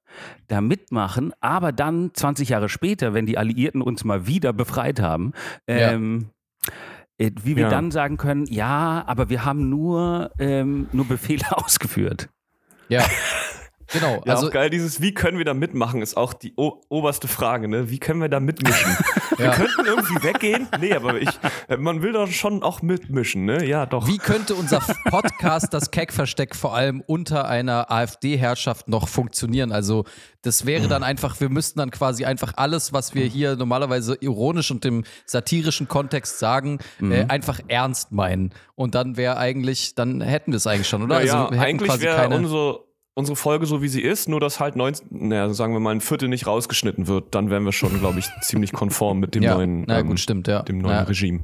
[0.49, 5.33] da mitmachen, aber dann 20 Jahre später, wenn die Alliierten uns mal wieder befreit haben,
[5.67, 6.31] ähm,
[7.19, 7.69] äh, wie wir Ja.
[7.71, 12.31] dann sagen können, ja, aber wir haben nur, ähm, nur Befehle ausgeführt.
[12.89, 13.05] Ja.
[13.93, 14.23] Genau.
[14.25, 17.69] Ja, also, auch geil, dieses Wie können wir da mitmachen, ist auch die oberste Frage,
[17.69, 17.89] ne?
[17.91, 18.97] Wie können wir da mitmischen?
[19.37, 19.53] Wir Ja.
[19.53, 20.67] könnten irgendwie weggehen.
[20.81, 21.29] Nee, aber ich,
[21.69, 23.67] äh, man will doch schon auch mitmischen, ne?
[23.67, 24.07] Ja, doch.
[24.09, 29.73] Wie könnte unser Podcast, das Keck-Versteck, vor allem unter einer AfD-Herrschaft noch funktionieren?
[29.73, 30.05] Also,
[30.41, 34.71] das wäre dann einfach, wir müssten dann quasi einfach alles, was wir hier normalerweise ironisch
[34.71, 38.55] und im satirischen Kontext sagen, äh, einfach ernst meinen.
[38.75, 41.17] Und dann wäre eigentlich, dann hätten wir es eigentlich schon, oder?
[41.17, 42.37] Na ja, also, wir hätten eigentlich quasi wäre keine.
[42.37, 42.86] unsere,
[43.17, 46.03] unsere Folge so, wie sie ist, nur dass halt 19, naja, sagen wir mal, ein
[46.03, 47.35] Viertel nicht rausgeschnitten wird.
[47.35, 50.21] Dann wären wir schon, glaube ich, ziemlich konform mit dem ja, neuen, na ähm, gut,
[50.21, 50.63] stimmt, ja.
[50.63, 51.03] dem neuen ja.
[51.03, 51.41] Regime.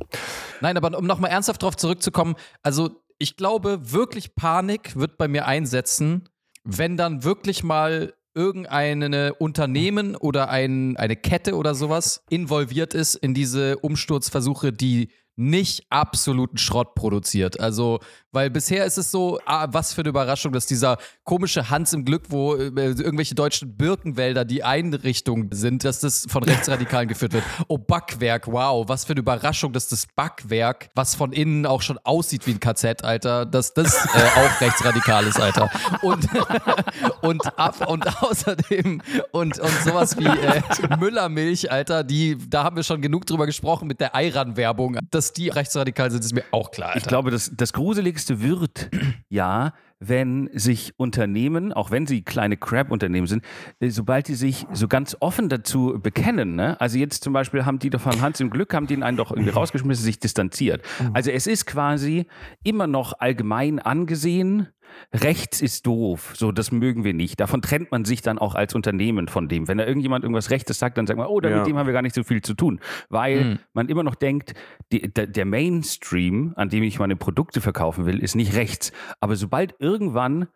[0.60, 5.46] Nein, aber um nochmal ernsthaft drauf zurückzukommen, also ich glaube, wirklich Panik wird bei mir
[5.46, 6.28] einsetzen,
[6.62, 13.34] wenn dann wirklich mal irgendeine Unternehmen oder ein, eine Kette oder sowas involviert ist in
[13.34, 17.58] diese Umsturzversuche, die nicht absoluten Schrott produziert.
[17.58, 18.00] Also,
[18.32, 22.04] weil bisher ist es so, ah, was für eine Überraschung, dass dieser komische Hans im
[22.04, 27.44] Glück, wo äh, irgendwelche deutschen Birkenwälder die Einrichtung sind, dass das von Rechtsradikalen geführt wird.
[27.68, 31.98] Oh, Backwerk, wow, was für eine Überraschung, dass das Backwerk, was von innen auch schon
[32.04, 35.70] aussieht wie ein KZ, Alter, dass das äh, auch rechtsradikal ist, Alter.
[36.02, 36.26] Und,
[37.22, 40.62] und, ab, und außerdem und, und sowas wie äh,
[40.98, 44.98] Müllermilch, Alter, die, da haben wir schon genug drüber gesprochen mit der Eiran-Werbung.
[45.22, 46.98] Dass die rechtsradikal sind, ist mir auch klar, Alter.
[46.98, 48.90] Ich glaube, das, das Gruseligste wird
[49.28, 53.44] ja, wenn sich Unternehmen, auch wenn sie kleine Crap-Unternehmen sind,
[53.78, 56.80] äh, sobald die sich so ganz offen dazu bekennen, ne?
[56.80, 59.30] also jetzt zum Beispiel haben die doch von Hans im Glück, haben die einen doch
[59.30, 60.82] irgendwie rausgeschmissen, sich distanziert.
[61.12, 62.26] Also es ist quasi
[62.64, 64.66] immer noch allgemein angesehen,
[65.12, 67.40] rechts ist doof, so das mögen wir nicht.
[67.40, 69.68] Davon trennt man sich dann auch als Unternehmen von dem.
[69.68, 71.58] Wenn da irgendjemand irgendwas Rechtes sagt, dann sagt man, oh, da Ja.
[71.58, 72.80] mit dem haben wir gar nicht so viel zu tun.
[73.08, 74.54] Weil man immer noch denkt,
[74.92, 78.92] die, der, der Mainstream, an dem ich meine Produkte verkaufen will, ist nicht rechts.
[79.20, 80.48] Aber sobald irgendwann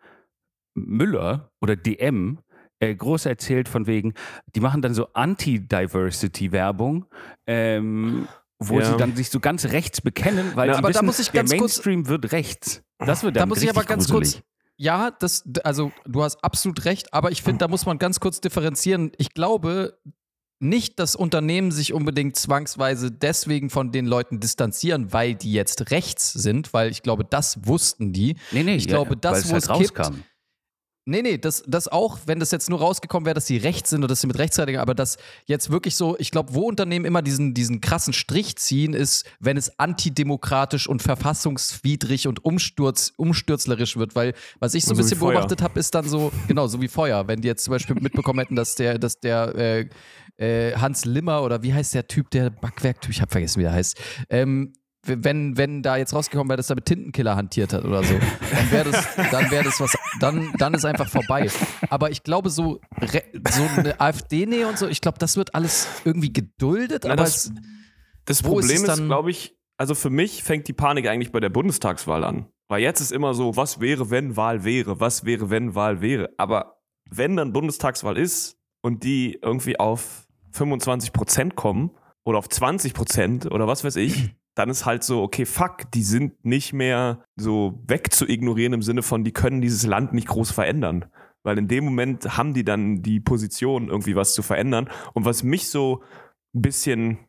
[0.75, 2.39] Müller oder DM
[2.79, 4.13] äh, groß erzählt von wegen,
[4.55, 7.05] die machen dann so Anti-Diversity-Werbung,
[7.47, 8.27] ähm,
[8.59, 8.91] wo Ja.
[8.91, 11.29] sie dann sich so ganz rechts bekennen, weil Ja, sie aber da wissen, muss ich
[11.31, 12.81] der ganz kurz- Mainstream wird rechts.
[12.99, 14.33] Das wird da dann muss ich aber ganz gruselig.
[14.35, 14.43] kurz.
[14.79, 18.41] Ja, das, also du hast absolut recht, aber ich finde, da muss man ganz kurz
[18.41, 19.11] differenzieren.
[19.17, 19.97] Ich glaube
[20.59, 26.33] nicht, dass Unternehmen sich unbedingt zwangsweise deswegen von den Leuten distanzieren, weil die jetzt rechts
[26.33, 28.37] sind, weil ich glaube, das wussten die.
[28.51, 30.23] Nee, nee, ich ja, glaube, das, es wo halt es kippt, rauskam.
[31.09, 33.99] Nee, nee, das, das auch, wenn das jetzt nur rausgekommen wäre, dass sie rechts sind
[33.99, 35.15] oder dass sie mit Rechtsradikalen, aber das
[35.45, 39.55] jetzt wirklich so, ich glaube, wo Unternehmen immer diesen, diesen krassen Strich ziehen, ist, wenn
[39.55, 45.19] es antidemokratisch und verfassungswidrig und umsturz, umstürzlerisch wird, weil was ich so ein So bisschen
[45.19, 47.25] beobachtet habe, ist dann so, genau, so wie Feuer.
[47.29, 49.89] Wenn die jetzt zum Beispiel mitbekommen hätten, dass der, dass der äh,
[50.35, 53.71] äh, Hans Limmer oder wie heißt der Typ, der Backwerktyp, ich habe vergessen, wie der
[53.71, 53.97] heißt,
[54.29, 54.73] ähm,
[55.07, 58.13] wenn, wenn da jetzt rausgekommen wäre, dass er mit Tintenkiller hantiert hat oder so,
[58.51, 61.49] dann wäre das, dann wäre das was, dann, dann ist einfach vorbei.
[61.89, 62.79] Aber ich glaube, so,
[63.51, 67.45] so eine AfD-Nähe und so, ich glaube, das wird alles irgendwie geduldet, Na, aber das-
[67.47, 67.51] es,
[68.25, 71.39] Das ist Problem ist, dann- glaube ich, also für mich fängt die Panik eigentlich bei
[71.39, 72.47] der Bundestagswahl an.
[72.69, 74.99] Weil jetzt ist immer so, was wäre, wenn Wahl wäre?
[74.99, 76.29] Was wäre, wenn Wahl wäre?
[76.37, 81.91] Aber wenn dann Bundestagswahl ist und die irgendwie auf 25 Prozent kommen
[82.25, 86.03] oder auf 20 Prozent oder was weiß ich, dann ist halt so, okay, fuck, die
[86.03, 91.05] sind nicht mehr so wegzuignorieren im Sinne von, die können dieses Land nicht groß verändern.
[91.43, 94.89] Weil in dem Moment haben die dann die Position, irgendwie was zu verändern.
[95.13, 96.01] Und was mich so
[96.55, 97.19] ein bisschen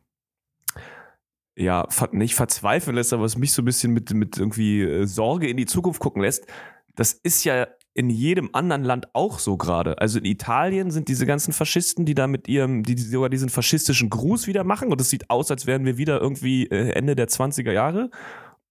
[1.55, 5.49] ja, nicht verzweifeln lässt, aber was mich so ein bisschen mit, mit irgendwie äh, Sorge
[5.49, 6.47] in die Zukunft gucken lässt,
[6.95, 7.67] das ist ja
[7.99, 9.99] in jedem anderen Land auch so gerade.
[9.99, 14.09] Also in Italien sind diese ganzen Faschisten, die da mit ihrem, die sogar diesen faschistischen
[14.09, 17.27] Gruß wieder machen und es sieht aus, als wären wir wieder irgendwie äh, Ende der
[17.27, 18.09] 20er Jahre.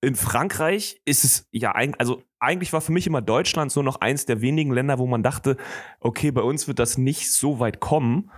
[0.01, 4.01] In Frankreich ist es ja eigentlich, also eigentlich war für mich immer Deutschland so noch
[4.01, 5.59] eins der wenigen Länder, wo man dachte,
[6.01, 8.31] okay, bei uns wird das nicht so weit kommen.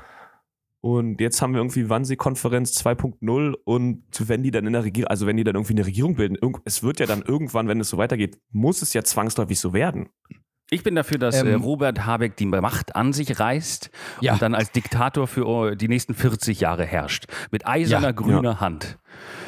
[0.81, 5.29] Und jetzt haben wir irgendwie Wannsee-Konferenz 2.0 und wenn die dann in der Regierung, also
[5.29, 7.99] wenn die dann irgendwie eine Regierung bilden, es wird ja dann irgendwann, wenn es so
[7.99, 10.09] weitergeht, muss es ja zwangsläufig so werden.
[10.73, 14.35] Ich bin dafür, dass Ähm, äh, Robert Habeck die Macht an sich reißt Ja.
[14.35, 17.25] und dann als Diktator für äh, die nächsten 40 Jahre herrscht.
[17.51, 18.13] Mit eiserner Ja.
[18.13, 18.97] grüner Hand.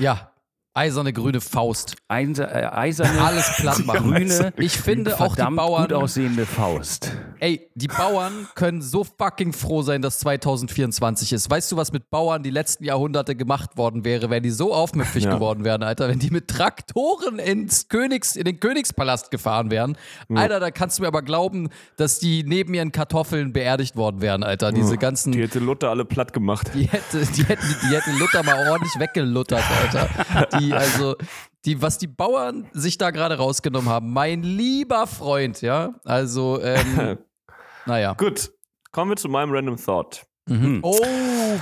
[0.00, 0.31] ja,
[0.74, 1.96] eiserne grüne Faust.
[2.08, 4.10] Einse, äh, eiserne, Alles platt machen.
[4.14, 7.12] grüne, Ich finde auch die Bauern, gut aussehende Faust.
[7.40, 11.50] Ey, die Bauern können so fucking froh sein, dass 2024 ist.
[11.50, 15.24] Weißt du, was mit Bauern die letzten Jahrhunderte gemacht worden wäre, wenn die so aufmüpfig
[15.24, 15.34] Ja.
[15.34, 16.08] geworden wären, Alter?
[16.08, 19.96] Wenn die mit Traktoren ins Königs, in den Königspalast gefahren wären.
[20.34, 24.42] Alter, da kannst du mir aber glauben, dass die neben ihren Kartoffeln beerdigt worden wären,
[24.42, 24.72] Alter.
[24.72, 25.32] Diese ganzen.
[25.32, 26.70] Die hätte Luther alle platt gemacht.
[26.74, 30.08] Die hätte, die hätten, die hätten Luther mal ordentlich weggeluttert, Alter.
[30.61, 31.16] Die, also,
[31.64, 35.94] die, was die Bauern sich da gerade rausgenommen haben, mein lieber Freund, ja.
[36.04, 37.18] Also, ähm,
[37.86, 38.14] naja.
[38.14, 38.52] Gut,
[38.90, 40.26] kommen wir zu meinem Random Thought.
[40.46, 40.80] Mhm.
[40.82, 41.00] Oh,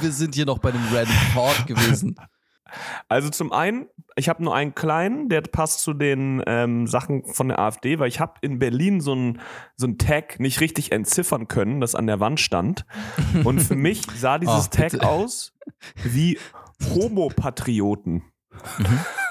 [0.01, 2.17] wir sind hier noch bei dem Random Thought gewesen.
[3.09, 7.49] Also zum einen, ich habe nur einen kleinen, der passt zu den ähm, Sachen von
[7.49, 9.41] der AfD, weil ich habe in Berlin so ein,
[9.77, 12.85] so ein Tag nicht richtig entziffern können, das an der Wand stand.
[13.45, 15.53] Und für mich sah dieses Ach, Tag aus
[15.97, 16.39] wie
[16.95, 18.23] Homopatrioten.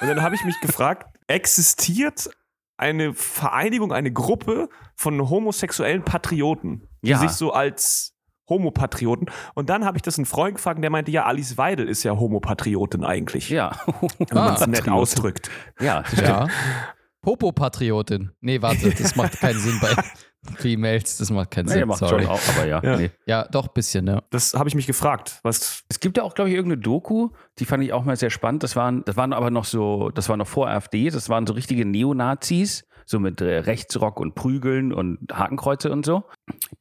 [0.02, 2.30] Und dann habe ich mich gefragt, existiert
[2.78, 7.18] eine Vereinigung, eine Gruppe von homosexuellen Patrioten, die Ja.
[7.20, 8.14] sich so als
[8.50, 9.30] Homopatrioten.
[9.54, 12.18] Und dann habe ich das einen Freund gefragt, der meinte, ja, Alice Weidel ist ja
[12.18, 13.50] Homopatriotin eigentlich.
[13.50, 13.78] Ja.
[14.18, 15.50] Wenn man es Ah, nett ausdrückt.
[15.80, 16.04] ja.
[16.16, 16.48] Ja.
[17.22, 18.32] Popo-Patriotin.
[18.40, 19.90] Nee, warte, das macht keinen Sinn bei.
[20.56, 22.24] Females, das macht keinen Naja, Sinn, macht sorry.
[22.24, 22.82] schon auch, aber ja.
[22.84, 22.98] Ja.
[22.98, 23.12] Nee.
[23.26, 24.22] Ja, doch, bisschen, ja.
[24.30, 25.40] Das habe ich mich gefragt.
[25.44, 27.30] Was, Es gibt ja auch, glaube ich, irgendeine Doku,
[27.60, 28.64] die fand ich auch mal sehr spannend.
[28.64, 31.54] Das waren, das waren aber noch so, das war noch vor AfD, das waren so
[31.54, 36.24] richtige Neonazis, so mit äh, Rechtsrock und Prügeln und Hakenkreuze und so.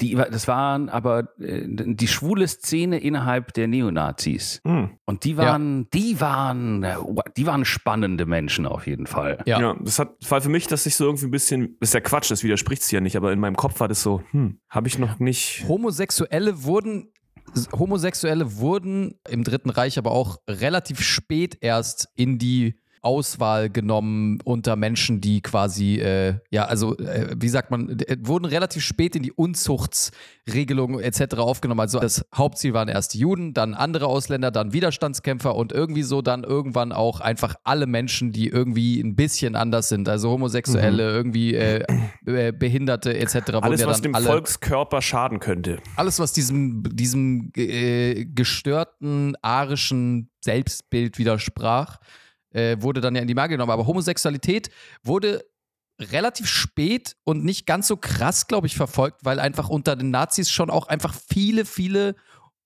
[0.03, 4.61] Die, das waren aber äh, die schwule Szene innerhalb der Neonazis.
[4.64, 4.91] hm.
[5.07, 6.97] Und die waren, die waren, äh,
[7.39, 9.43] die waren spannende Menschen auf jeden Fall.
[9.47, 9.59] Ja.
[9.59, 9.76] Ja.
[9.81, 12.31] das hat, war für mich, dass ich so irgendwie ein bisschen, das ist ja Quatsch,
[12.31, 14.99] das widerspricht sich ja nicht, aber in meinem Kopf war das so, hm, habe ich
[14.99, 15.64] noch nicht.
[15.66, 17.11] Homosexuelle wurden
[17.72, 24.77] Homosexuelle wurden im Dritten Reich aber auch relativ spät erst in die Auswahl genommen unter
[24.77, 29.23] Menschen, die quasi, äh, ja, also, äh, wie sagt man, äh, wurden relativ spät in
[29.23, 31.37] die Unzuchtsregelungen etc.
[31.37, 31.81] aufgenommen.
[31.81, 36.45] Also das Hauptziel waren erst Juden, dann andere Ausländer, dann Widerstandskämpfer und irgendwie so dann
[36.45, 40.09] irgendwann auch einfach alle Menschen, die irgendwie ein bisschen anders sind.
[40.09, 41.85] Also Homosexuelle, irgendwie äh,
[42.27, 43.35] äh, Behinderte etc.
[43.35, 45.79] wurden Alles, ja was dem alle Volkskörper schaden könnte.
[45.97, 51.99] alles, was diesem, diesem äh, gestörten arischen Selbstbild widersprach,
[52.53, 53.71] äh, wurde dann ja in die Mangel genommen.
[53.73, 54.71] Aber Homosexualität
[55.03, 55.45] wurde
[56.01, 60.51] relativ spät und nicht ganz so krass, glaube ich, verfolgt, weil einfach unter den Nazis
[60.51, 62.15] schon auch einfach viele, viele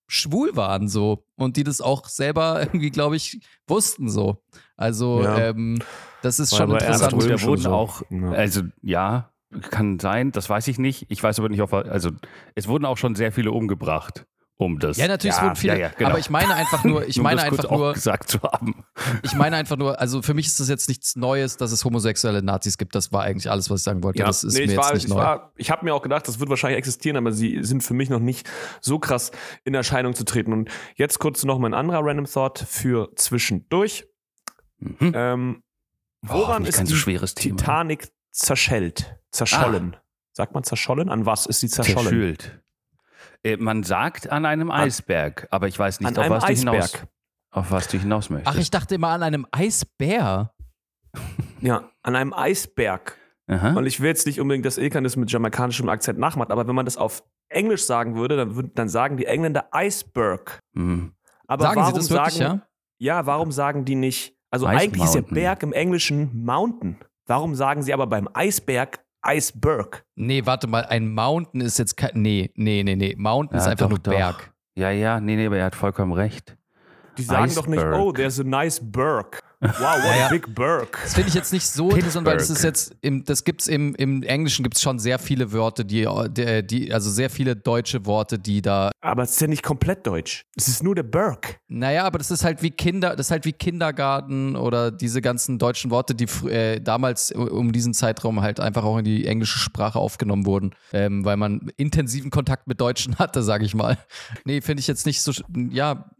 [0.07, 4.43] schwul waren so und die das auch selber irgendwie, glaube ich, wussten so.
[4.76, 5.49] Also Ja.
[5.49, 5.78] ähm,
[6.20, 7.14] das ist War schon interessant.
[7.22, 7.70] da schon wurden so.
[7.70, 8.30] auch, Ja.
[8.33, 9.33] also ja,
[9.70, 11.07] kann sein, das weiß ich nicht.
[11.09, 12.11] Ich weiß aber nicht, ob, also
[12.55, 14.26] es wurden auch schon sehr viele umgebracht.
[14.62, 14.96] Um das.
[14.96, 16.10] Ja, natürlich, es wurden viele, ja, ja, genau.
[16.10, 18.84] aber ich meine einfach nur, ich um meine einfach nur, gesagt zu haben.
[19.22, 22.42] Ich meine einfach nur, also für mich ist das jetzt nichts Neues, dass es homosexuelle
[22.42, 22.94] Nazis gibt.
[22.94, 24.20] Das war eigentlich alles, was ich sagen wollte.
[24.20, 25.16] Ja, das ist nee, mir ich jetzt war, nicht ich neu.
[25.16, 28.10] war, ich habe mir auch gedacht, das wird wahrscheinlich existieren, aber sie sind für mich
[28.10, 28.48] noch nicht
[28.80, 29.32] so krass
[29.64, 30.52] in Erscheinung zu treten.
[30.52, 34.06] Und jetzt kurz noch mal ein anderer Random Thought für zwischendurch.
[34.78, 35.12] Mhm.
[35.14, 35.62] Ähm,
[36.28, 37.56] Oh, woran nicht ist so die schweres Thema.
[37.56, 39.16] Titanic zerschellt?
[39.30, 39.96] Zerschollen.
[40.32, 41.08] Sagt man zerschollen?
[41.08, 42.06] An was ist sie zerschollen?
[42.06, 42.62] Zerschült.
[43.45, 46.99] Äh, man sagt an einem Eisberg, aber ich weiß nicht, auf was, du hinaus,
[47.51, 48.57] auf was du hinaus möchtest.
[48.57, 50.53] Ach, ich dachte immer an einem Eisbär.
[51.61, 53.16] Ja, an einem Eisberg.
[53.47, 53.74] Aha.
[53.74, 56.74] Und ich will jetzt nicht unbedingt, dass Ilkan das mit jamaikanischem Akzent nachmacht, aber wenn
[56.74, 60.59] man das auf Englisch sagen würde, dann, würden, dann sagen die Engländer Iceberg.
[60.72, 61.12] Mhm.
[61.47, 62.62] Aber sagen warum Sie das wirklich, sagen,
[62.99, 63.16] ja?
[63.18, 65.34] Ja, warum sagen die nicht, also Ice eigentlich ist der Mountain.
[65.34, 66.97] Berg im Englischen Mountain.
[67.26, 70.04] Warum sagen sie aber beim Eisberg Iceberg?
[70.16, 72.10] Nee, warte mal, ein Mountain ist jetzt kein.
[72.14, 73.14] Nee, nee, nee, nee.
[73.16, 74.12] Mountain ist Ja, einfach doch, nur doch.
[74.12, 74.52] Berg.
[74.74, 76.56] Ja, ja, nee, nee, aber er hat vollkommen recht.
[77.18, 78.00] Die sagen doch nicht, Iceberg.
[78.00, 79.42] oh, there's a nice berg.
[79.62, 80.26] Wow, what Ja, ja.
[80.26, 80.98] a big berg.
[81.02, 83.94] Das finde ich jetzt nicht so interessant, weil das ist jetzt, im, das gibt's im,
[83.94, 86.08] im Englischen gibt es schon sehr viele Wörter, die,
[86.64, 90.46] die, also sehr viele deutsche Worte, die da Aber es ist ja nicht komplett deutsch.
[90.56, 91.60] Es ist nur der Berg.
[91.68, 95.58] Naja, aber das ist halt wie Kinder, das ist halt wie Kindergarten oder diese ganzen
[95.58, 100.00] deutschen Worte, die äh, damals um diesen Zeitraum halt einfach auch in die englische Sprache
[100.00, 103.96] aufgenommen wurden, ähm, weil man intensiven Kontakt mit Deutschen hatte, sage ich mal.
[104.44, 105.32] Nee, finde ich jetzt nicht so,
[105.70, 106.10] ja,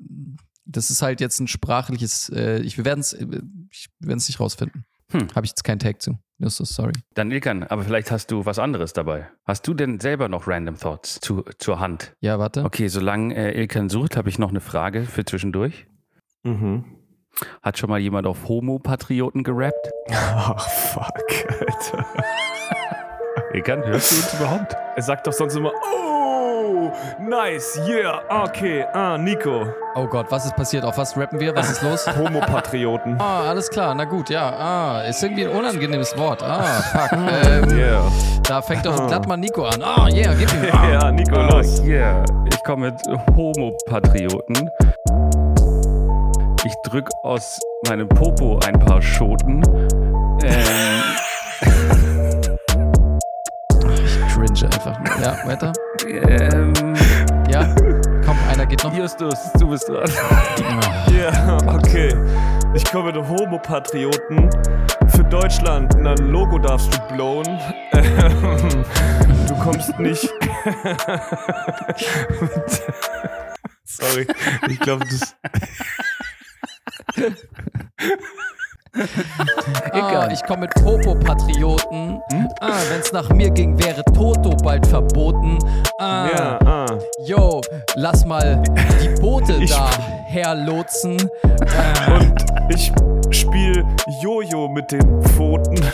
[0.73, 4.41] das ist halt jetzt ein sprachliches, äh, ich, wir werden es ich werden es nicht
[4.41, 4.85] rausfinden.
[5.11, 5.29] Hm.
[5.35, 6.18] Habe ich jetzt keinen Tag zu.
[6.39, 6.93] No, so sorry.
[7.14, 9.29] Dann Ilkan, aber vielleicht hast du was anderes dabei.
[9.45, 12.16] Hast du denn selber noch Random Thoughts zu, zur Hand?
[12.20, 12.64] Ja, warte.
[12.64, 15.87] Okay, solange äh, Ilkan sucht, habe ich noch eine Frage für zwischendurch.
[16.43, 16.85] Mhm.
[17.62, 19.91] Hat schon mal jemand auf Homo-Patrioten gerappt?
[20.11, 21.14] Ach, fuck,
[21.61, 22.07] Alter.
[23.55, 24.75] Ilkan, hörst du uns überhaupt?
[24.97, 26.22] Er sagt doch sonst immer, oh,
[27.18, 29.66] nice, yeah, okay, ah, Nico.
[29.95, 30.84] Oh Gott, was ist passiert?
[30.84, 31.55] Auf was rappen wir?
[31.55, 32.07] Was ist los?
[32.16, 33.16] Homopatrioten.
[33.20, 34.51] Ah, alles klar, na gut, ja.
[34.51, 36.43] Ah, ist irgendwie ein unangenehmes Wort.
[36.43, 37.12] Ah, fuck.
[37.45, 38.03] Ähm, Yeah.
[38.47, 39.82] Da fängt doch glatt mal Nico an.
[39.82, 40.68] Ah, yeah, gib ihm.
[40.72, 40.88] Ah.
[40.93, 41.80] Ja, Nico, Ah, los.
[41.84, 42.24] yeah.
[42.53, 43.03] Ich komme mit
[43.36, 44.70] Homo-Patrioten.
[46.64, 49.62] Ich drück aus meinem Popo ein paar Schoten.
[50.45, 51.03] Ähm,
[54.05, 54.99] Ich cringe einfach.
[55.20, 55.72] Ja, weiter.
[56.07, 56.72] Ähm,
[57.48, 57.74] Ja,
[58.24, 58.92] komm, einer geht noch.
[58.94, 60.11] Justus, du bist dran.
[61.16, 62.14] Ja, okay.
[62.74, 64.50] Ich komme mit Homopatrioten.
[65.09, 67.59] Für Deutschland, na, ein Logo darfst du blowen.
[67.92, 68.84] Ähm,
[69.46, 70.22] du kommst nicht.
[73.84, 74.26] Sorry,
[74.68, 75.36] ich glaube, das.
[79.93, 82.20] Ah, ich komme mit Popo-Patrioten.
[82.61, 85.59] Ah, wenn's nach mir ging, wäre Toto bald verboten.
[85.99, 86.86] Ah, Ja, ah.
[87.24, 87.61] yo,
[87.95, 88.62] lass mal
[89.03, 89.88] die Boote Ich- da
[90.26, 91.16] herlotsen.
[91.76, 92.34] Ah, Und
[92.74, 92.93] ich
[93.30, 93.84] spiele
[94.20, 95.76] Jojo mit den Pfoten.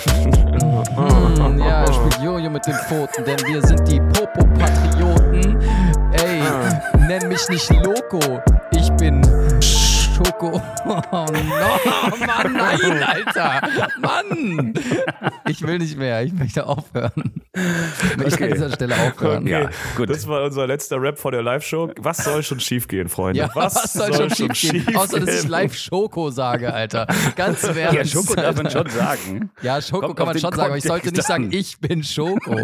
[0.99, 5.57] Hm, ja, er spielt Jojo mit den Pfoten, denn wir sind die Popo-Patrioten.
[6.13, 6.43] Ey,
[7.07, 8.41] nenn mich nicht Loco,
[8.73, 9.21] ich bin
[10.19, 10.61] Schoko.
[11.11, 13.61] Oh no, Mann, nein, Alter.
[14.01, 14.75] Mann.
[15.49, 16.23] Ich will nicht mehr.
[16.23, 17.43] Ich möchte aufhören.
[17.55, 18.45] Ich möchte Okay.
[18.45, 19.43] an dieser Stelle aufhören.
[19.43, 20.09] Okay, Ja, gut.
[20.11, 21.91] Das war unser letzter Rap vor der Live-Show.
[21.99, 23.41] Was soll schon schiefgehen, Freunde?
[23.41, 24.97] Ja, was, soll schon schief gehen?
[24.97, 27.07] Außer, dass ich live Schoko sage, Alter.
[27.37, 27.95] Ganz ernst.
[27.95, 28.79] Ja, Schoko darf man Alter.
[28.79, 29.51] schon sagen.
[29.63, 32.03] Ja, Schoko Kommt kann man schon sagen, aber ich sollte nicht Kontext sagen, ich bin
[32.03, 32.59] Schoko.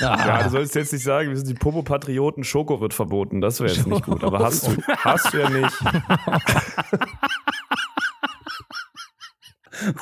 [0.00, 0.42] Ja, Ah.
[0.44, 3.40] du sollst jetzt nicht sagen, wir sind die Popo-Patrioten, Schoko wird verboten.
[3.40, 4.22] Das wäre jetzt nicht gut.
[4.24, 5.76] Aber hast du, hast du ja nicht.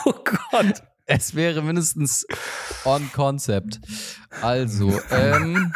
[0.04, 0.82] Oh Gott.
[1.06, 2.26] Es wäre mindestens
[2.84, 3.80] on concept.
[4.40, 5.72] Also, ähm.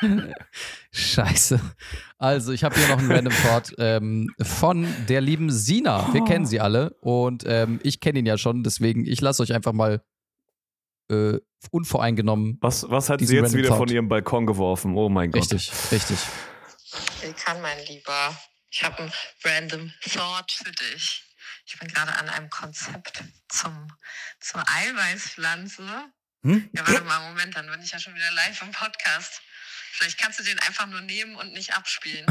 [0.92, 1.60] Scheiße.
[2.18, 6.12] Also, ich habe hier noch einen Random Thought ähm, von der lieben Sina.
[6.12, 9.52] Wir kennen sie alle und ähm, ich kenne ihn ja schon, deswegen ich lasse euch
[9.52, 10.02] einfach mal
[11.10, 11.38] äh,
[11.70, 12.58] unvoreingenommen.
[12.60, 13.78] Was, was hat sie jetzt wieder Thought.
[13.78, 14.96] von ihrem Balkon geworfen?
[14.96, 15.42] Oh mein Gott.
[15.42, 16.18] Richtig, richtig.
[17.20, 18.40] Willkommen, mein Lieber.
[18.70, 19.12] Ich habe einen
[19.42, 21.24] random Thought für dich.
[21.66, 23.92] Ich bin gerade an einem Konzept zum,
[24.38, 26.12] zur Eiweißpflanze.
[26.42, 26.70] Hm?
[26.72, 29.42] Ja, warte mal, Moment, dann bin ich ja schon wieder live im Podcast.
[29.90, 32.24] Vielleicht kannst du den einfach nur nehmen und nicht abspielen.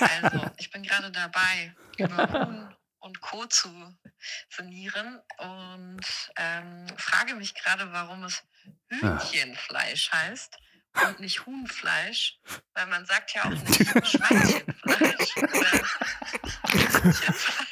[0.00, 3.46] also, ich bin gerade dabei, über Huhn und Co.
[3.46, 3.98] zu
[4.50, 6.04] sinnieren und
[6.36, 8.42] ähm, frage mich gerade, warum es
[8.88, 10.58] Hühnchenfleisch heißt
[11.06, 12.40] und nicht Huhnfleisch,
[12.74, 15.72] weil man sagt ja auch nicht Schweinchenfleisch oder
[17.02, 17.67] Hühnchenfleisch.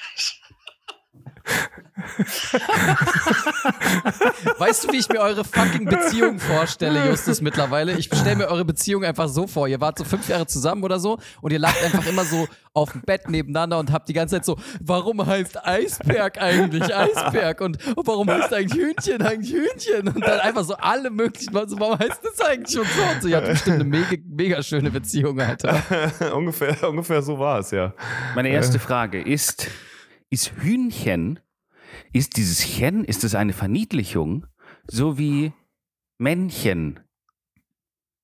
[4.59, 7.93] Weißt du, wie ich mir eure fucking Beziehung vorstelle, Justus, mittlerweile?
[7.93, 9.67] Ich stelle mir eure Beziehung einfach so vor.
[9.67, 12.93] Ihr wart so fünf Jahre zusammen oder so und ihr lagt einfach immer so auf
[12.93, 17.63] dem Bett nebeneinander und habt die ganze Zeit so, warum heißt Eisberg eigentlich Eisberg?
[17.63, 20.09] Und warum heißt eigentlich Hühnchen eigentlich Hühnchen?
[20.09, 23.29] Und dann einfach so alle möglichen, so, warum heißt das eigentlich und so und so.
[23.29, 25.83] Ihr habt bestimmt eine mega, mega schöne Beziehung, Alter.
[26.35, 27.95] ungefähr, ungefähr so war es, ja.
[28.35, 29.69] Meine erste Frage ist,
[30.29, 31.41] ist Hühnchen,
[32.13, 34.47] ist dieses Chen, ist es eine Verniedlichung,
[34.87, 35.53] so wie
[36.19, 37.01] Männchen?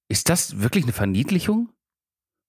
[0.08, 1.70] Ist das wirklich eine Verniedlichung?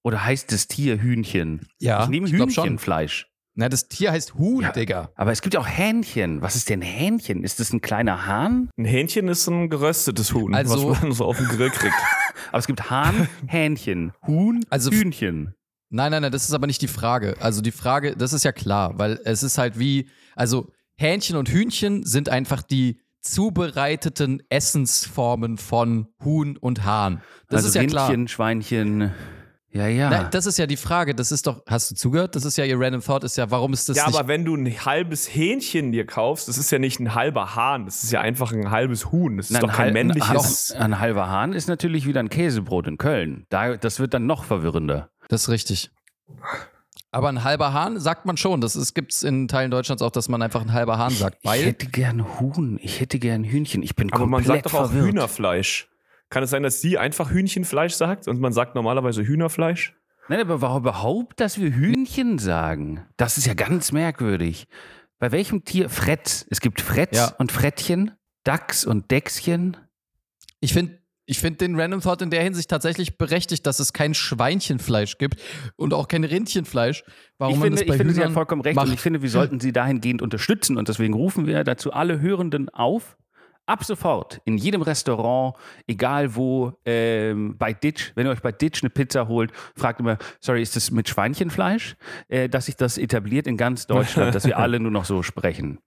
[0.03, 1.67] Oder heißt das Tier Hühnchen?
[1.79, 2.33] Ja, ich nehme ich.
[2.33, 3.27] Hühnchenfleisch.
[3.55, 4.71] Na, das Tier heißt Huhn, Ja.
[4.71, 5.11] Digga.
[5.15, 6.41] Aber es gibt ja auch Hähnchen.
[6.41, 7.43] Was ist denn Hähnchen?
[7.43, 8.69] Ist das ein kleiner Hahn?
[8.77, 11.93] Ein Hähnchen ist ein geröstetes Huhn, Also- was man so auf den Grill kriegt.
[12.49, 15.53] Aber es gibt Hahn, Hähnchen, Huhn, Also- Hühnchen.
[15.89, 17.35] Nein, nein, nein, das ist aber nicht die Frage.
[17.39, 21.49] Also die Frage, das ist ja klar, weil es ist halt wie, also Hähnchen und
[21.49, 27.21] Hühnchen sind einfach die zubereiteten Essensformen von Huhn und Hahn.
[27.49, 28.27] Das also ist ja Rindchen, klar.
[28.27, 29.11] Schweinchen.
[29.71, 30.09] Ja, ja.
[30.09, 31.15] Nein, das ist ja die Frage.
[31.15, 32.35] Das ist doch, hast du zugehört?
[32.35, 34.19] Das ist ja ihr Random Thought, ist ja, warum ist das Ja, nicht.
[34.19, 37.85] aber wenn du ein halbes Hähnchen dir kaufst, das ist ja nicht ein halber Hahn,
[37.85, 39.37] das ist ja einfach ein halbes Huhn.
[39.37, 40.71] Das ist Nein, doch kein ein, männliches.
[40.73, 43.45] Ein, ein halber Hahn ist natürlich wieder ein Käsebrot in Köln.
[43.49, 45.09] Da, das wird dann noch verwirrender.
[45.29, 45.89] das ist richtig.
[47.13, 48.59] Aber ein halber Hahn sagt man schon.
[48.59, 51.37] Das gibt es in Teilen Deutschlands auch, dass man einfach ein halber Hahn sagt.
[51.43, 53.83] ich hätte gern Huhn, ich hätte gern Hühnchen.
[53.83, 55.07] Ich bin Aber man komplett sagt doch auch verwirrt.
[55.07, 55.89] Hühnerfleisch.
[56.29, 59.93] Kann es sein, dass sie einfach Hühnchenfleisch sagt und man sagt normalerweise Hühnerfleisch?
[60.27, 63.05] Nein, aber warum überhaupt, dass wir Hühnchen sagen?
[63.17, 64.67] Das ist ja ganz merkwürdig.
[65.19, 65.89] Bei welchem Tier?
[65.89, 66.45] Fretz.
[66.49, 67.27] Es gibt Fretz Ja.
[67.37, 68.11] und Frettchen,
[68.43, 69.77] Dachs und Dächschen.
[70.61, 70.97] Ich finde
[71.33, 75.41] ich find den Random Thought in der Hinsicht tatsächlich berechtigt, dass es kein Schweinchenfleisch gibt
[75.75, 77.03] und auch kein Rindchenfleisch.
[77.39, 78.87] Warum ich man finde, das bei ich finde sie Hühnern vollkommen recht macht.
[78.87, 82.69] und ich finde, wir sollten sie dahingehend unterstützen und deswegen rufen wir dazu alle Hörenden
[82.69, 83.17] auf.
[83.65, 85.55] Ab sofort in jedem Restaurant,
[85.87, 90.17] egal wo, ähm, bei Ditch, wenn ihr euch bei Ditch eine Pizza holt, fragt immer,
[90.39, 91.95] sorry, ist das mit Schweinchenfleisch?
[92.27, 95.79] Äh, dass sich das etabliert in ganz Deutschland, dass wir alle nur noch so sprechen.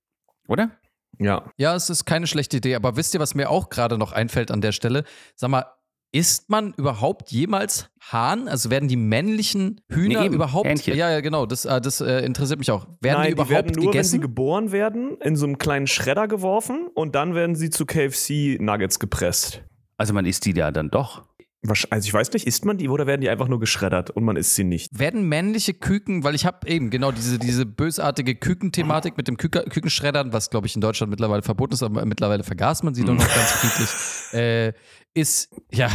[0.48, 0.70] Oder?
[1.18, 1.50] Ja.
[1.56, 4.50] Ja, es ist keine schlechte Idee, aber wisst ihr, was mir auch gerade noch einfällt
[4.50, 5.04] an der Stelle?
[5.34, 5.64] Sag mal,
[6.12, 8.48] isst man überhaupt jemals Hahn?
[8.48, 10.66] Also werden die männlichen Hühner Nee, eben, überhaupt.
[10.68, 10.96] Hähnchen.
[10.96, 12.86] Ja, ja, genau, das, äh, das äh, interessiert mich auch.
[13.00, 14.20] Werden Nein, die überhaupt werden nur, wenn sie gegessen?
[14.20, 19.62] geboren werden, in so einem kleinen Schredder geworfen und dann werden sie zu KFC-Nuggets gepresst.
[19.98, 21.24] Also man isst die ja dann doch.
[21.90, 24.36] Also ich weiß nicht, isst man die oder werden die einfach nur geschreddert und man
[24.36, 24.96] isst sie nicht?
[24.98, 29.64] werden männliche Küken, weil ich habe eben genau diese, diese bösartige Kükenthematik mit dem Küke,
[29.68, 33.14] Kükenschreddern, was glaube ich in Deutschland mittlerweile verboten ist, aber mittlerweile vergaß man sie doch
[33.14, 34.72] noch ganz friedlich, äh,
[35.14, 35.90] ist, ja,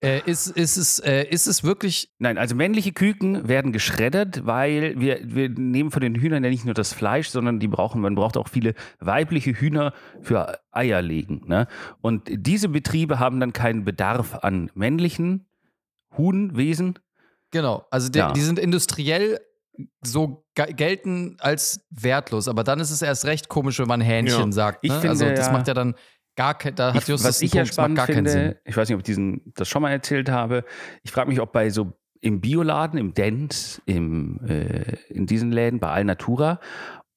[0.00, 4.98] äh, ist, ist, es, äh, ist es wirklich, Nein, also männliche Küken werden geschreddert, weil
[5.00, 8.14] wir, wir nehmen von den Hühnern ja nicht nur das Fleisch, sondern die brauchen, man
[8.14, 9.92] braucht auch viele weibliche Hühner
[10.22, 11.42] für Eier legen.
[11.46, 11.66] Ne?
[12.00, 15.46] Und diese Betriebe haben dann keinen Bedarf an männlichen
[16.16, 16.98] Huhnwesen.
[17.50, 18.32] genau, also die, Ja.
[18.32, 19.40] die sind industriell
[20.02, 24.46] so ge- gelten als wertlos, aber dann ist es erst recht komisch, wenn man Hähnchen
[24.46, 24.52] Ja.
[24.52, 24.78] sagt.
[24.82, 24.96] Ich Ne?
[24.96, 25.94] finde also das ja- macht ja dann
[26.36, 28.40] gar kein, da hat Ich, Justus was ich ja Punkt, spannend gar keinen Sinn.
[28.40, 30.64] finde, ich weiß nicht, ob ich diesen, das schon mal erzählt habe,
[31.02, 35.80] ich frage mich, ob bei so im Bioladen, im Dent, im, äh, in diesen Läden
[35.80, 36.60] bei Alnatura,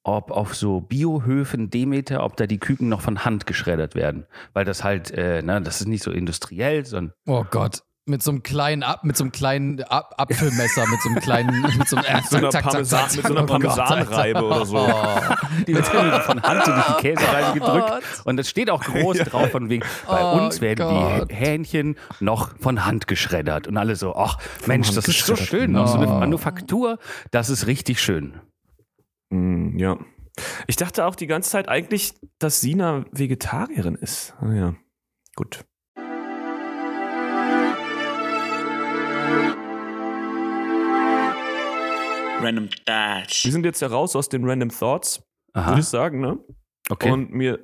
[0.04, 4.26] ob auf so Biohöfen Demeter, ob da die Küken noch von Hand geschreddert werden.
[4.54, 7.84] Weil das halt, äh, ne, das ist nicht so industriell, sondern Oh Gott.
[8.10, 11.62] Mit so einem kleinen Ab, mit so einem kleinen Ab Apfelmesser, mit so einem kleinen,
[11.78, 14.78] mit so einem äh, so einer Parmesan, mit so einer Oh Gott, Parmesanreibe oder so.
[14.78, 15.36] Oh.
[15.68, 18.03] die wird von Hand durch die Käsereibe gedrückt.
[18.26, 21.30] Und das steht auch groß drauf von wegen, bei Oh uns werden Gott.
[21.32, 23.68] die Hähnchen noch von Hand geschreddert.
[23.68, 25.76] Und alle so, ach Mensch, Hand das ist so schön.
[25.78, 26.20] Auch so eine Oh.
[26.20, 26.97] Manufaktur,
[27.32, 28.39] das ist richtig schön.
[29.30, 29.97] Mm, ja.
[30.68, 34.34] Ich dachte auch die ganze Zeit eigentlich, dass Sina Vegetarierin ist.
[34.41, 34.74] Ah, ja.
[35.36, 35.64] Gut.
[42.42, 43.46] Random Dash.
[43.46, 45.22] Wir sind jetzt ja raus aus den Random Thoughts,
[45.54, 46.40] Aha, würde ich sagen, ne?
[46.90, 47.12] okay.
[47.12, 47.60] Und mir.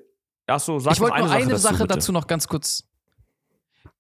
[0.48, 2.84] Ach so, sag Ich wollte nur eine Sache, Sache dazu, dazu noch ganz kurz.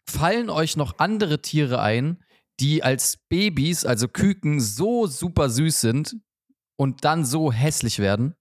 [0.07, 2.23] Fallen euch noch andere Tiere ein,
[2.59, 6.17] die als Babys, also Küken, so super süß sind
[6.75, 8.35] und dann so hässlich werden?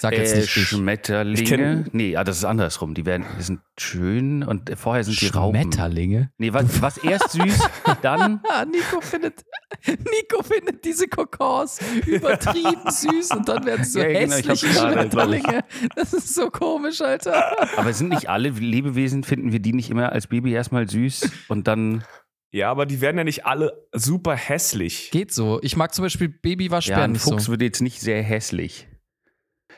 [0.00, 0.68] Sag jetzt Äh, nicht dich.
[0.68, 1.84] Schmetterlinge.
[1.92, 2.94] Nee, ah, das ist andersrum.
[2.94, 5.60] Die, werden, die sind schön und vorher sind die Raupen.
[5.60, 6.32] Schmetterlinge?
[6.38, 7.58] Nee, was, was erst süß,
[8.02, 8.40] dann.
[8.48, 9.44] Ah, Nico findet,
[9.86, 14.72] Nico findet diese Kokons übertrieben süß und dann werden es so Ja, genau, hässliche ich.
[14.78, 15.64] Schmetterlinge.
[15.96, 17.78] Das ist so komisch, Alter.
[17.78, 21.66] Aber sind nicht alle Lebewesen, finden wir die nicht immer als Baby erstmal süß und
[21.68, 22.04] dann.
[22.52, 25.10] Ja, aber die werden ja nicht alle super hässlich.
[25.12, 25.60] Geht so.
[25.62, 27.52] Ich mag zum Beispiel Ja, Babywaschbären ein nicht Fuchs so.
[27.52, 28.88] wird jetzt nicht sehr hässlich.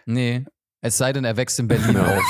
[0.06, 0.44] Nee.
[0.80, 2.22] Es sei denn, er wächst in Berlin auf.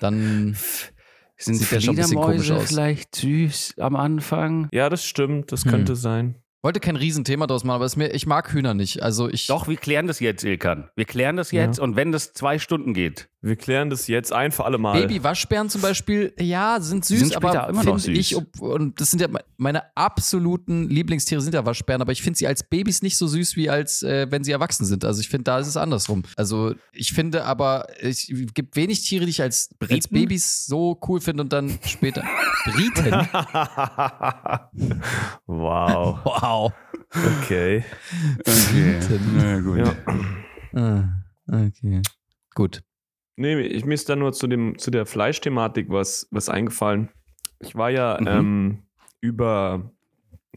[0.00, 0.56] Dann.
[1.42, 2.68] Sind Sieht ja schon ein bisschen komisch aus.
[2.68, 4.68] vielleicht süß am Anfang?
[4.72, 5.70] Ja, das stimmt, das Hm.
[5.70, 6.34] könnte sein.
[6.62, 9.02] Wollte kein Riesenthema draus machen, aber es mir, ich mag Hühner nicht.
[9.02, 9.46] Also ich.
[9.46, 10.90] Doch, wir klären das jetzt, Ilkan.
[10.94, 13.30] Wir klären das jetzt und wenn das zwei Stunden geht.
[13.42, 15.00] Wir klären das jetzt ein für alle Mal.
[15.00, 19.10] Babywaschbären zum Beispiel, ja, sind süß, sind aber immer noch finde ich, ob- und das
[19.10, 23.00] sind ja me- meine absoluten Lieblingstiere sind ja Waschbären, aber ich finde sie als Babys
[23.00, 25.06] nicht so süß wie als äh, wenn sie erwachsen sind.
[25.06, 26.22] Also ich finde, da ist es andersrum.
[26.36, 30.14] Also ich finde aber, es gibt wenig Tiere, die ich als, als Briten?
[30.14, 32.22] Babys so cool finde und dann später.
[32.66, 33.10] Briten?
[35.46, 36.18] wow.
[36.24, 36.72] Wow.
[37.42, 37.84] Okay.
[38.40, 38.98] Okay.
[39.34, 39.78] Na gut.
[39.78, 39.94] Ja.
[40.74, 41.04] Ah,
[41.66, 42.02] okay.
[42.54, 42.82] Gut.
[43.40, 47.08] Nee, ich, mir ist da nur zu, dem, zu der Fleischthematik was, was eingefallen.
[47.58, 48.26] Ich war ja Mhm.
[48.28, 48.78] ähm,
[49.20, 49.90] über,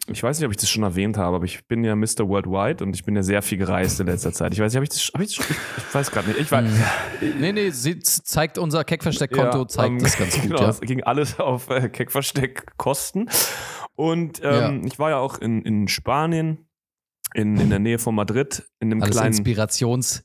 [0.07, 2.27] ich weiß nicht, ob ich das schon erwähnt habe, aber ich bin ja Mr.
[2.27, 4.53] Worldwide und ich bin ja sehr viel gereist in letzter Zeit.
[4.53, 6.39] Ich weiß nicht, habe ich das, hab ich das schon, ich weiß gerade nicht.
[6.41, 6.69] Ich weiß,
[7.39, 10.69] Nee, nee, sie zeigt unser Keckversteck-Konto, Ja, zeigt ähm, das ganz gut, genau, ja.
[10.69, 13.29] Es ging alles auf äh, Keckversteck-Kosten.
[13.95, 16.65] Und ähm, ich war ja auch in, in Spanien,
[17.33, 19.33] in, in der Nähe von Madrid, in einem Alles kleinen.
[19.33, 20.23] Inspirations,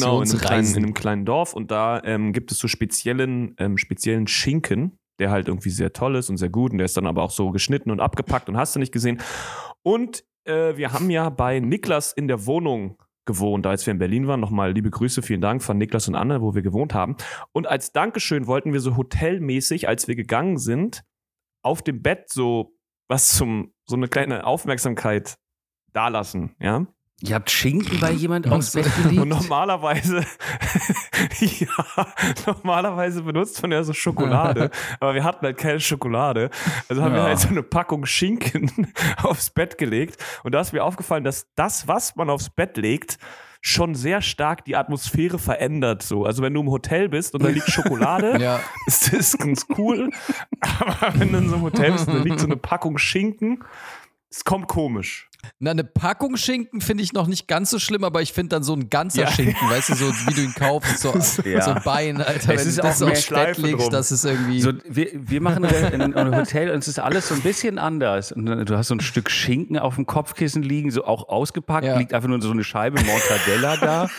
[0.00, 3.54] Genau, in einem, kleinen, in einem kleinen Dorf und da ähm, gibt es so speziellen,
[3.58, 6.96] ähm, speziellen Schinken, der halt irgendwie sehr toll ist und sehr gut und der ist
[6.96, 9.20] dann aber auch so geschnitten und abgepackt und hast du nicht gesehen.
[9.82, 12.96] Und äh, wir haben ja bei Niklas in der Wohnung
[13.26, 14.40] gewohnt, als wir in Berlin waren.
[14.40, 17.16] Nochmal liebe Grüße, vielen Dank von Niklas und Anne, wo wir gewohnt haben.
[17.52, 21.04] Und als Dankeschön wollten wir so hotelmäßig, als wir gegangen sind,
[21.62, 22.74] auf dem Bett so
[23.08, 25.36] was zum, so eine kleine Aufmerksamkeit
[25.98, 26.86] dalassen, ja.
[27.20, 29.20] Ihr habt Schinken bei jemand aufs Bett gelegt?
[29.22, 30.24] Und normalerweise,
[31.40, 32.06] ja,
[32.46, 34.70] normalerweise benutzt man ja so Schokolade,
[35.00, 36.50] aber wir hatten halt keine Schokolade.
[36.88, 37.26] Also haben wir Ja.
[37.26, 38.92] halt so eine Packung Schinken
[39.22, 40.22] aufs Bett gelegt.
[40.44, 43.18] Und da ist mir aufgefallen, dass das, was man aufs Bett legt,
[43.60, 46.04] schon sehr stark die Atmosphäre verändert.
[46.04, 46.24] So.
[46.24, 50.10] Also wenn du im Hotel bist und da liegt Schokolade, Ja, ist das ganz cool.
[50.60, 53.64] Aber wenn du in so einem Hotel bist und da liegt so eine Packung Schinken,
[54.30, 55.28] es kommt komisch.
[55.60, 58.64] Na, eine Packung Schinken finde ich noch nicht ganz so schlimm, aber ich finde dann
[58.64, 59.30] so ein ganzer Ja.
[59.30, 61.12] Schinken, weißt du, so wie du ihn kaufst, so,
[61.44, 61.62] Ja.
[61.62, 62.54] so ein Bein, Alter.
[62.54, 64.60] Es wenn ist du das auch Schleife legst, das ist irgendwie.
[64.60, 67.78] So, wir, wir machen ein, ein, ein Hotel und es ist alles so ein bisschen
[67.78, 68.32] anders.
[68.32, 71.96] Und du hast so ein Stück Schinken auf dem Kopfkissen liegen, so auch ausgepackt, Ja.
[71.98, 74.10] liegt einfach nur so eine Scheibe Mortadella da.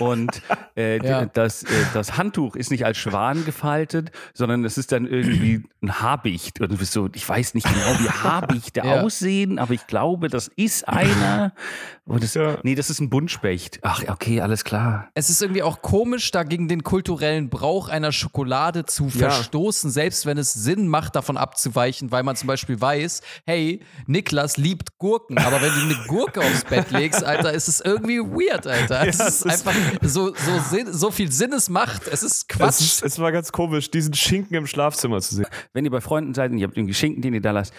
[0.00, 0.42] Und
[0.74, 5.62] äh, das, äh, das Handtuch ist nicht als Schwan gefaltet, sondern es ist dann irgendwie
[5.82, 6.60] ein Habicht.
[6.60, 10.48] Und du bist so, ich weiß nicht genau, wie Habichte aussehen, aber ich glaube, das
[10.48, 11.52] ist einer.
[12.06, 12.58] Und das, Ja.
[12.62, 13.78] Nee, das ist ein Buntspecht.
[13.82, 15.08] Ach, okay, alles klar.
[15.14, 19.30] es ist irgendwie auch komisch, da gegen den kulturellen Brauch einer Schokolade zu Ja.
[19.30, 24.58] verstoßen, selbst wenn es Sinn macht, davon abzuweichen, weil man zum Beispiel weiß, hey, Niklas
[24.58, 28.66] liebt Gurken, aber wenn du eine Gurke aufs Bett legst, Alter, ist es irgendwie weird,
[28.66, 29.06] Alter.
[29.08, 32.06] es Ja, ist es ist- einfach so, so, Sinn, so viel Sinn es macht.
[32.08, 32.80] Es ist Es, Quatsch.
[32.80, 35.46] ist, es war ganz komisch, diesen Schinken im Schlafzimmer zu sehen.
[35.72, 37.72] wenn ihr bei Freunden seid und ihr habt irgendwie Schinken, den ihr da lasst,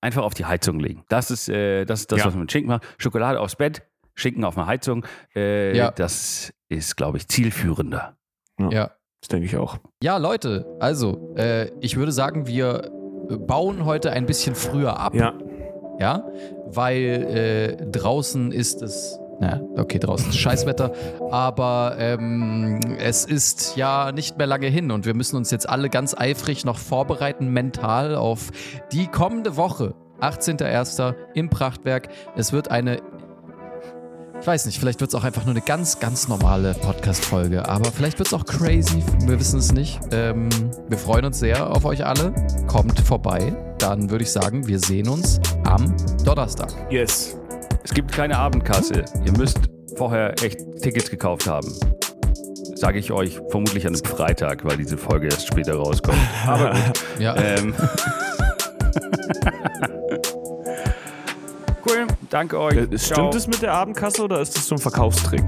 [0.00, 1.04] einfach auf die Heizung legen.
[1.08, 2.24] Das ist äh, das, ist das Ja.
[2.26, 2.84] was man mit Schinken macht.
[2.98, 3.82] Schokolade aufs Bett,
[4.14, 5.04] Schinken auf eine Heizung.
[5.34, 5.90] Äh, Ja.
[5.90, 8.16] Das ist, glaube ich, zielführender.
[8.58, 8.90] ja.
[9.22, 9.76] Das denke ich auch.
[10.02, 12.90] Ja, Leute, also, äh, ich würde sagen, wir
[13.46, 15.14] bauen heute ein bisschen früher ab.
[15.14, 15.34] Ja.
[15.98, 16.24] Ja,
[16.64, 19.18] weil äh, draußen ist es.
[19.40, 20.92] Na, okay, draußen Scheißwetter,
[21.30, 25.88] aber ähm, es ist ja nicht mehr lange hin und wir müssen uns jetzt alle
[25.88, 28.50] ganz eifrig noch vorbereiten, mental auf
[28.92, 29.94] die kommende Woche.
[30.20, 31.14] 18.01.
[31.32, 32.10] im Prachtwerk.
[32.36, 33.00] Es wird eine
[34.40, 37.68] ich weiß nicht, vielleicht wird es auch einfach nur eine ganz, ganz normale Podcast-Folge.
[37.68, 39.02] Aber vielleicht wird es auch crazy.
[39.26, 40.00] Wir wissen es nicht.
[40.12, 40.48] Ähm,
[40.88, 42.34] wir freuen uns sehr auf euch alle.
[42.66, 43.54] Kommt vorbei.
[43.78, 46.72] Dann würde ich sagen, wir sehen uns am Donnerstag.
[46.90, 47.36] Yes.
[47.82, 49.04] Es gibt keine Abendkasse.
[49.24, 49.58] Ihr müsst
[49.96, 51.72] vorher echt Tickets gekauft haben.
[52.74, 56.18] Sage ich euch vermutlich an einem Freitag, weil diese Folge erst später rauskommt.
[56.46, 57.04] Aber gut.
[57.18, 57.36] Ja.
[57.36, 57.74] Ähm.
[61.86, 62.76] cool, danke euch.
[62.76, 65.44] Äh, Stimmt es mit der Abendkasse oder ist das so ein Verkaufstrick?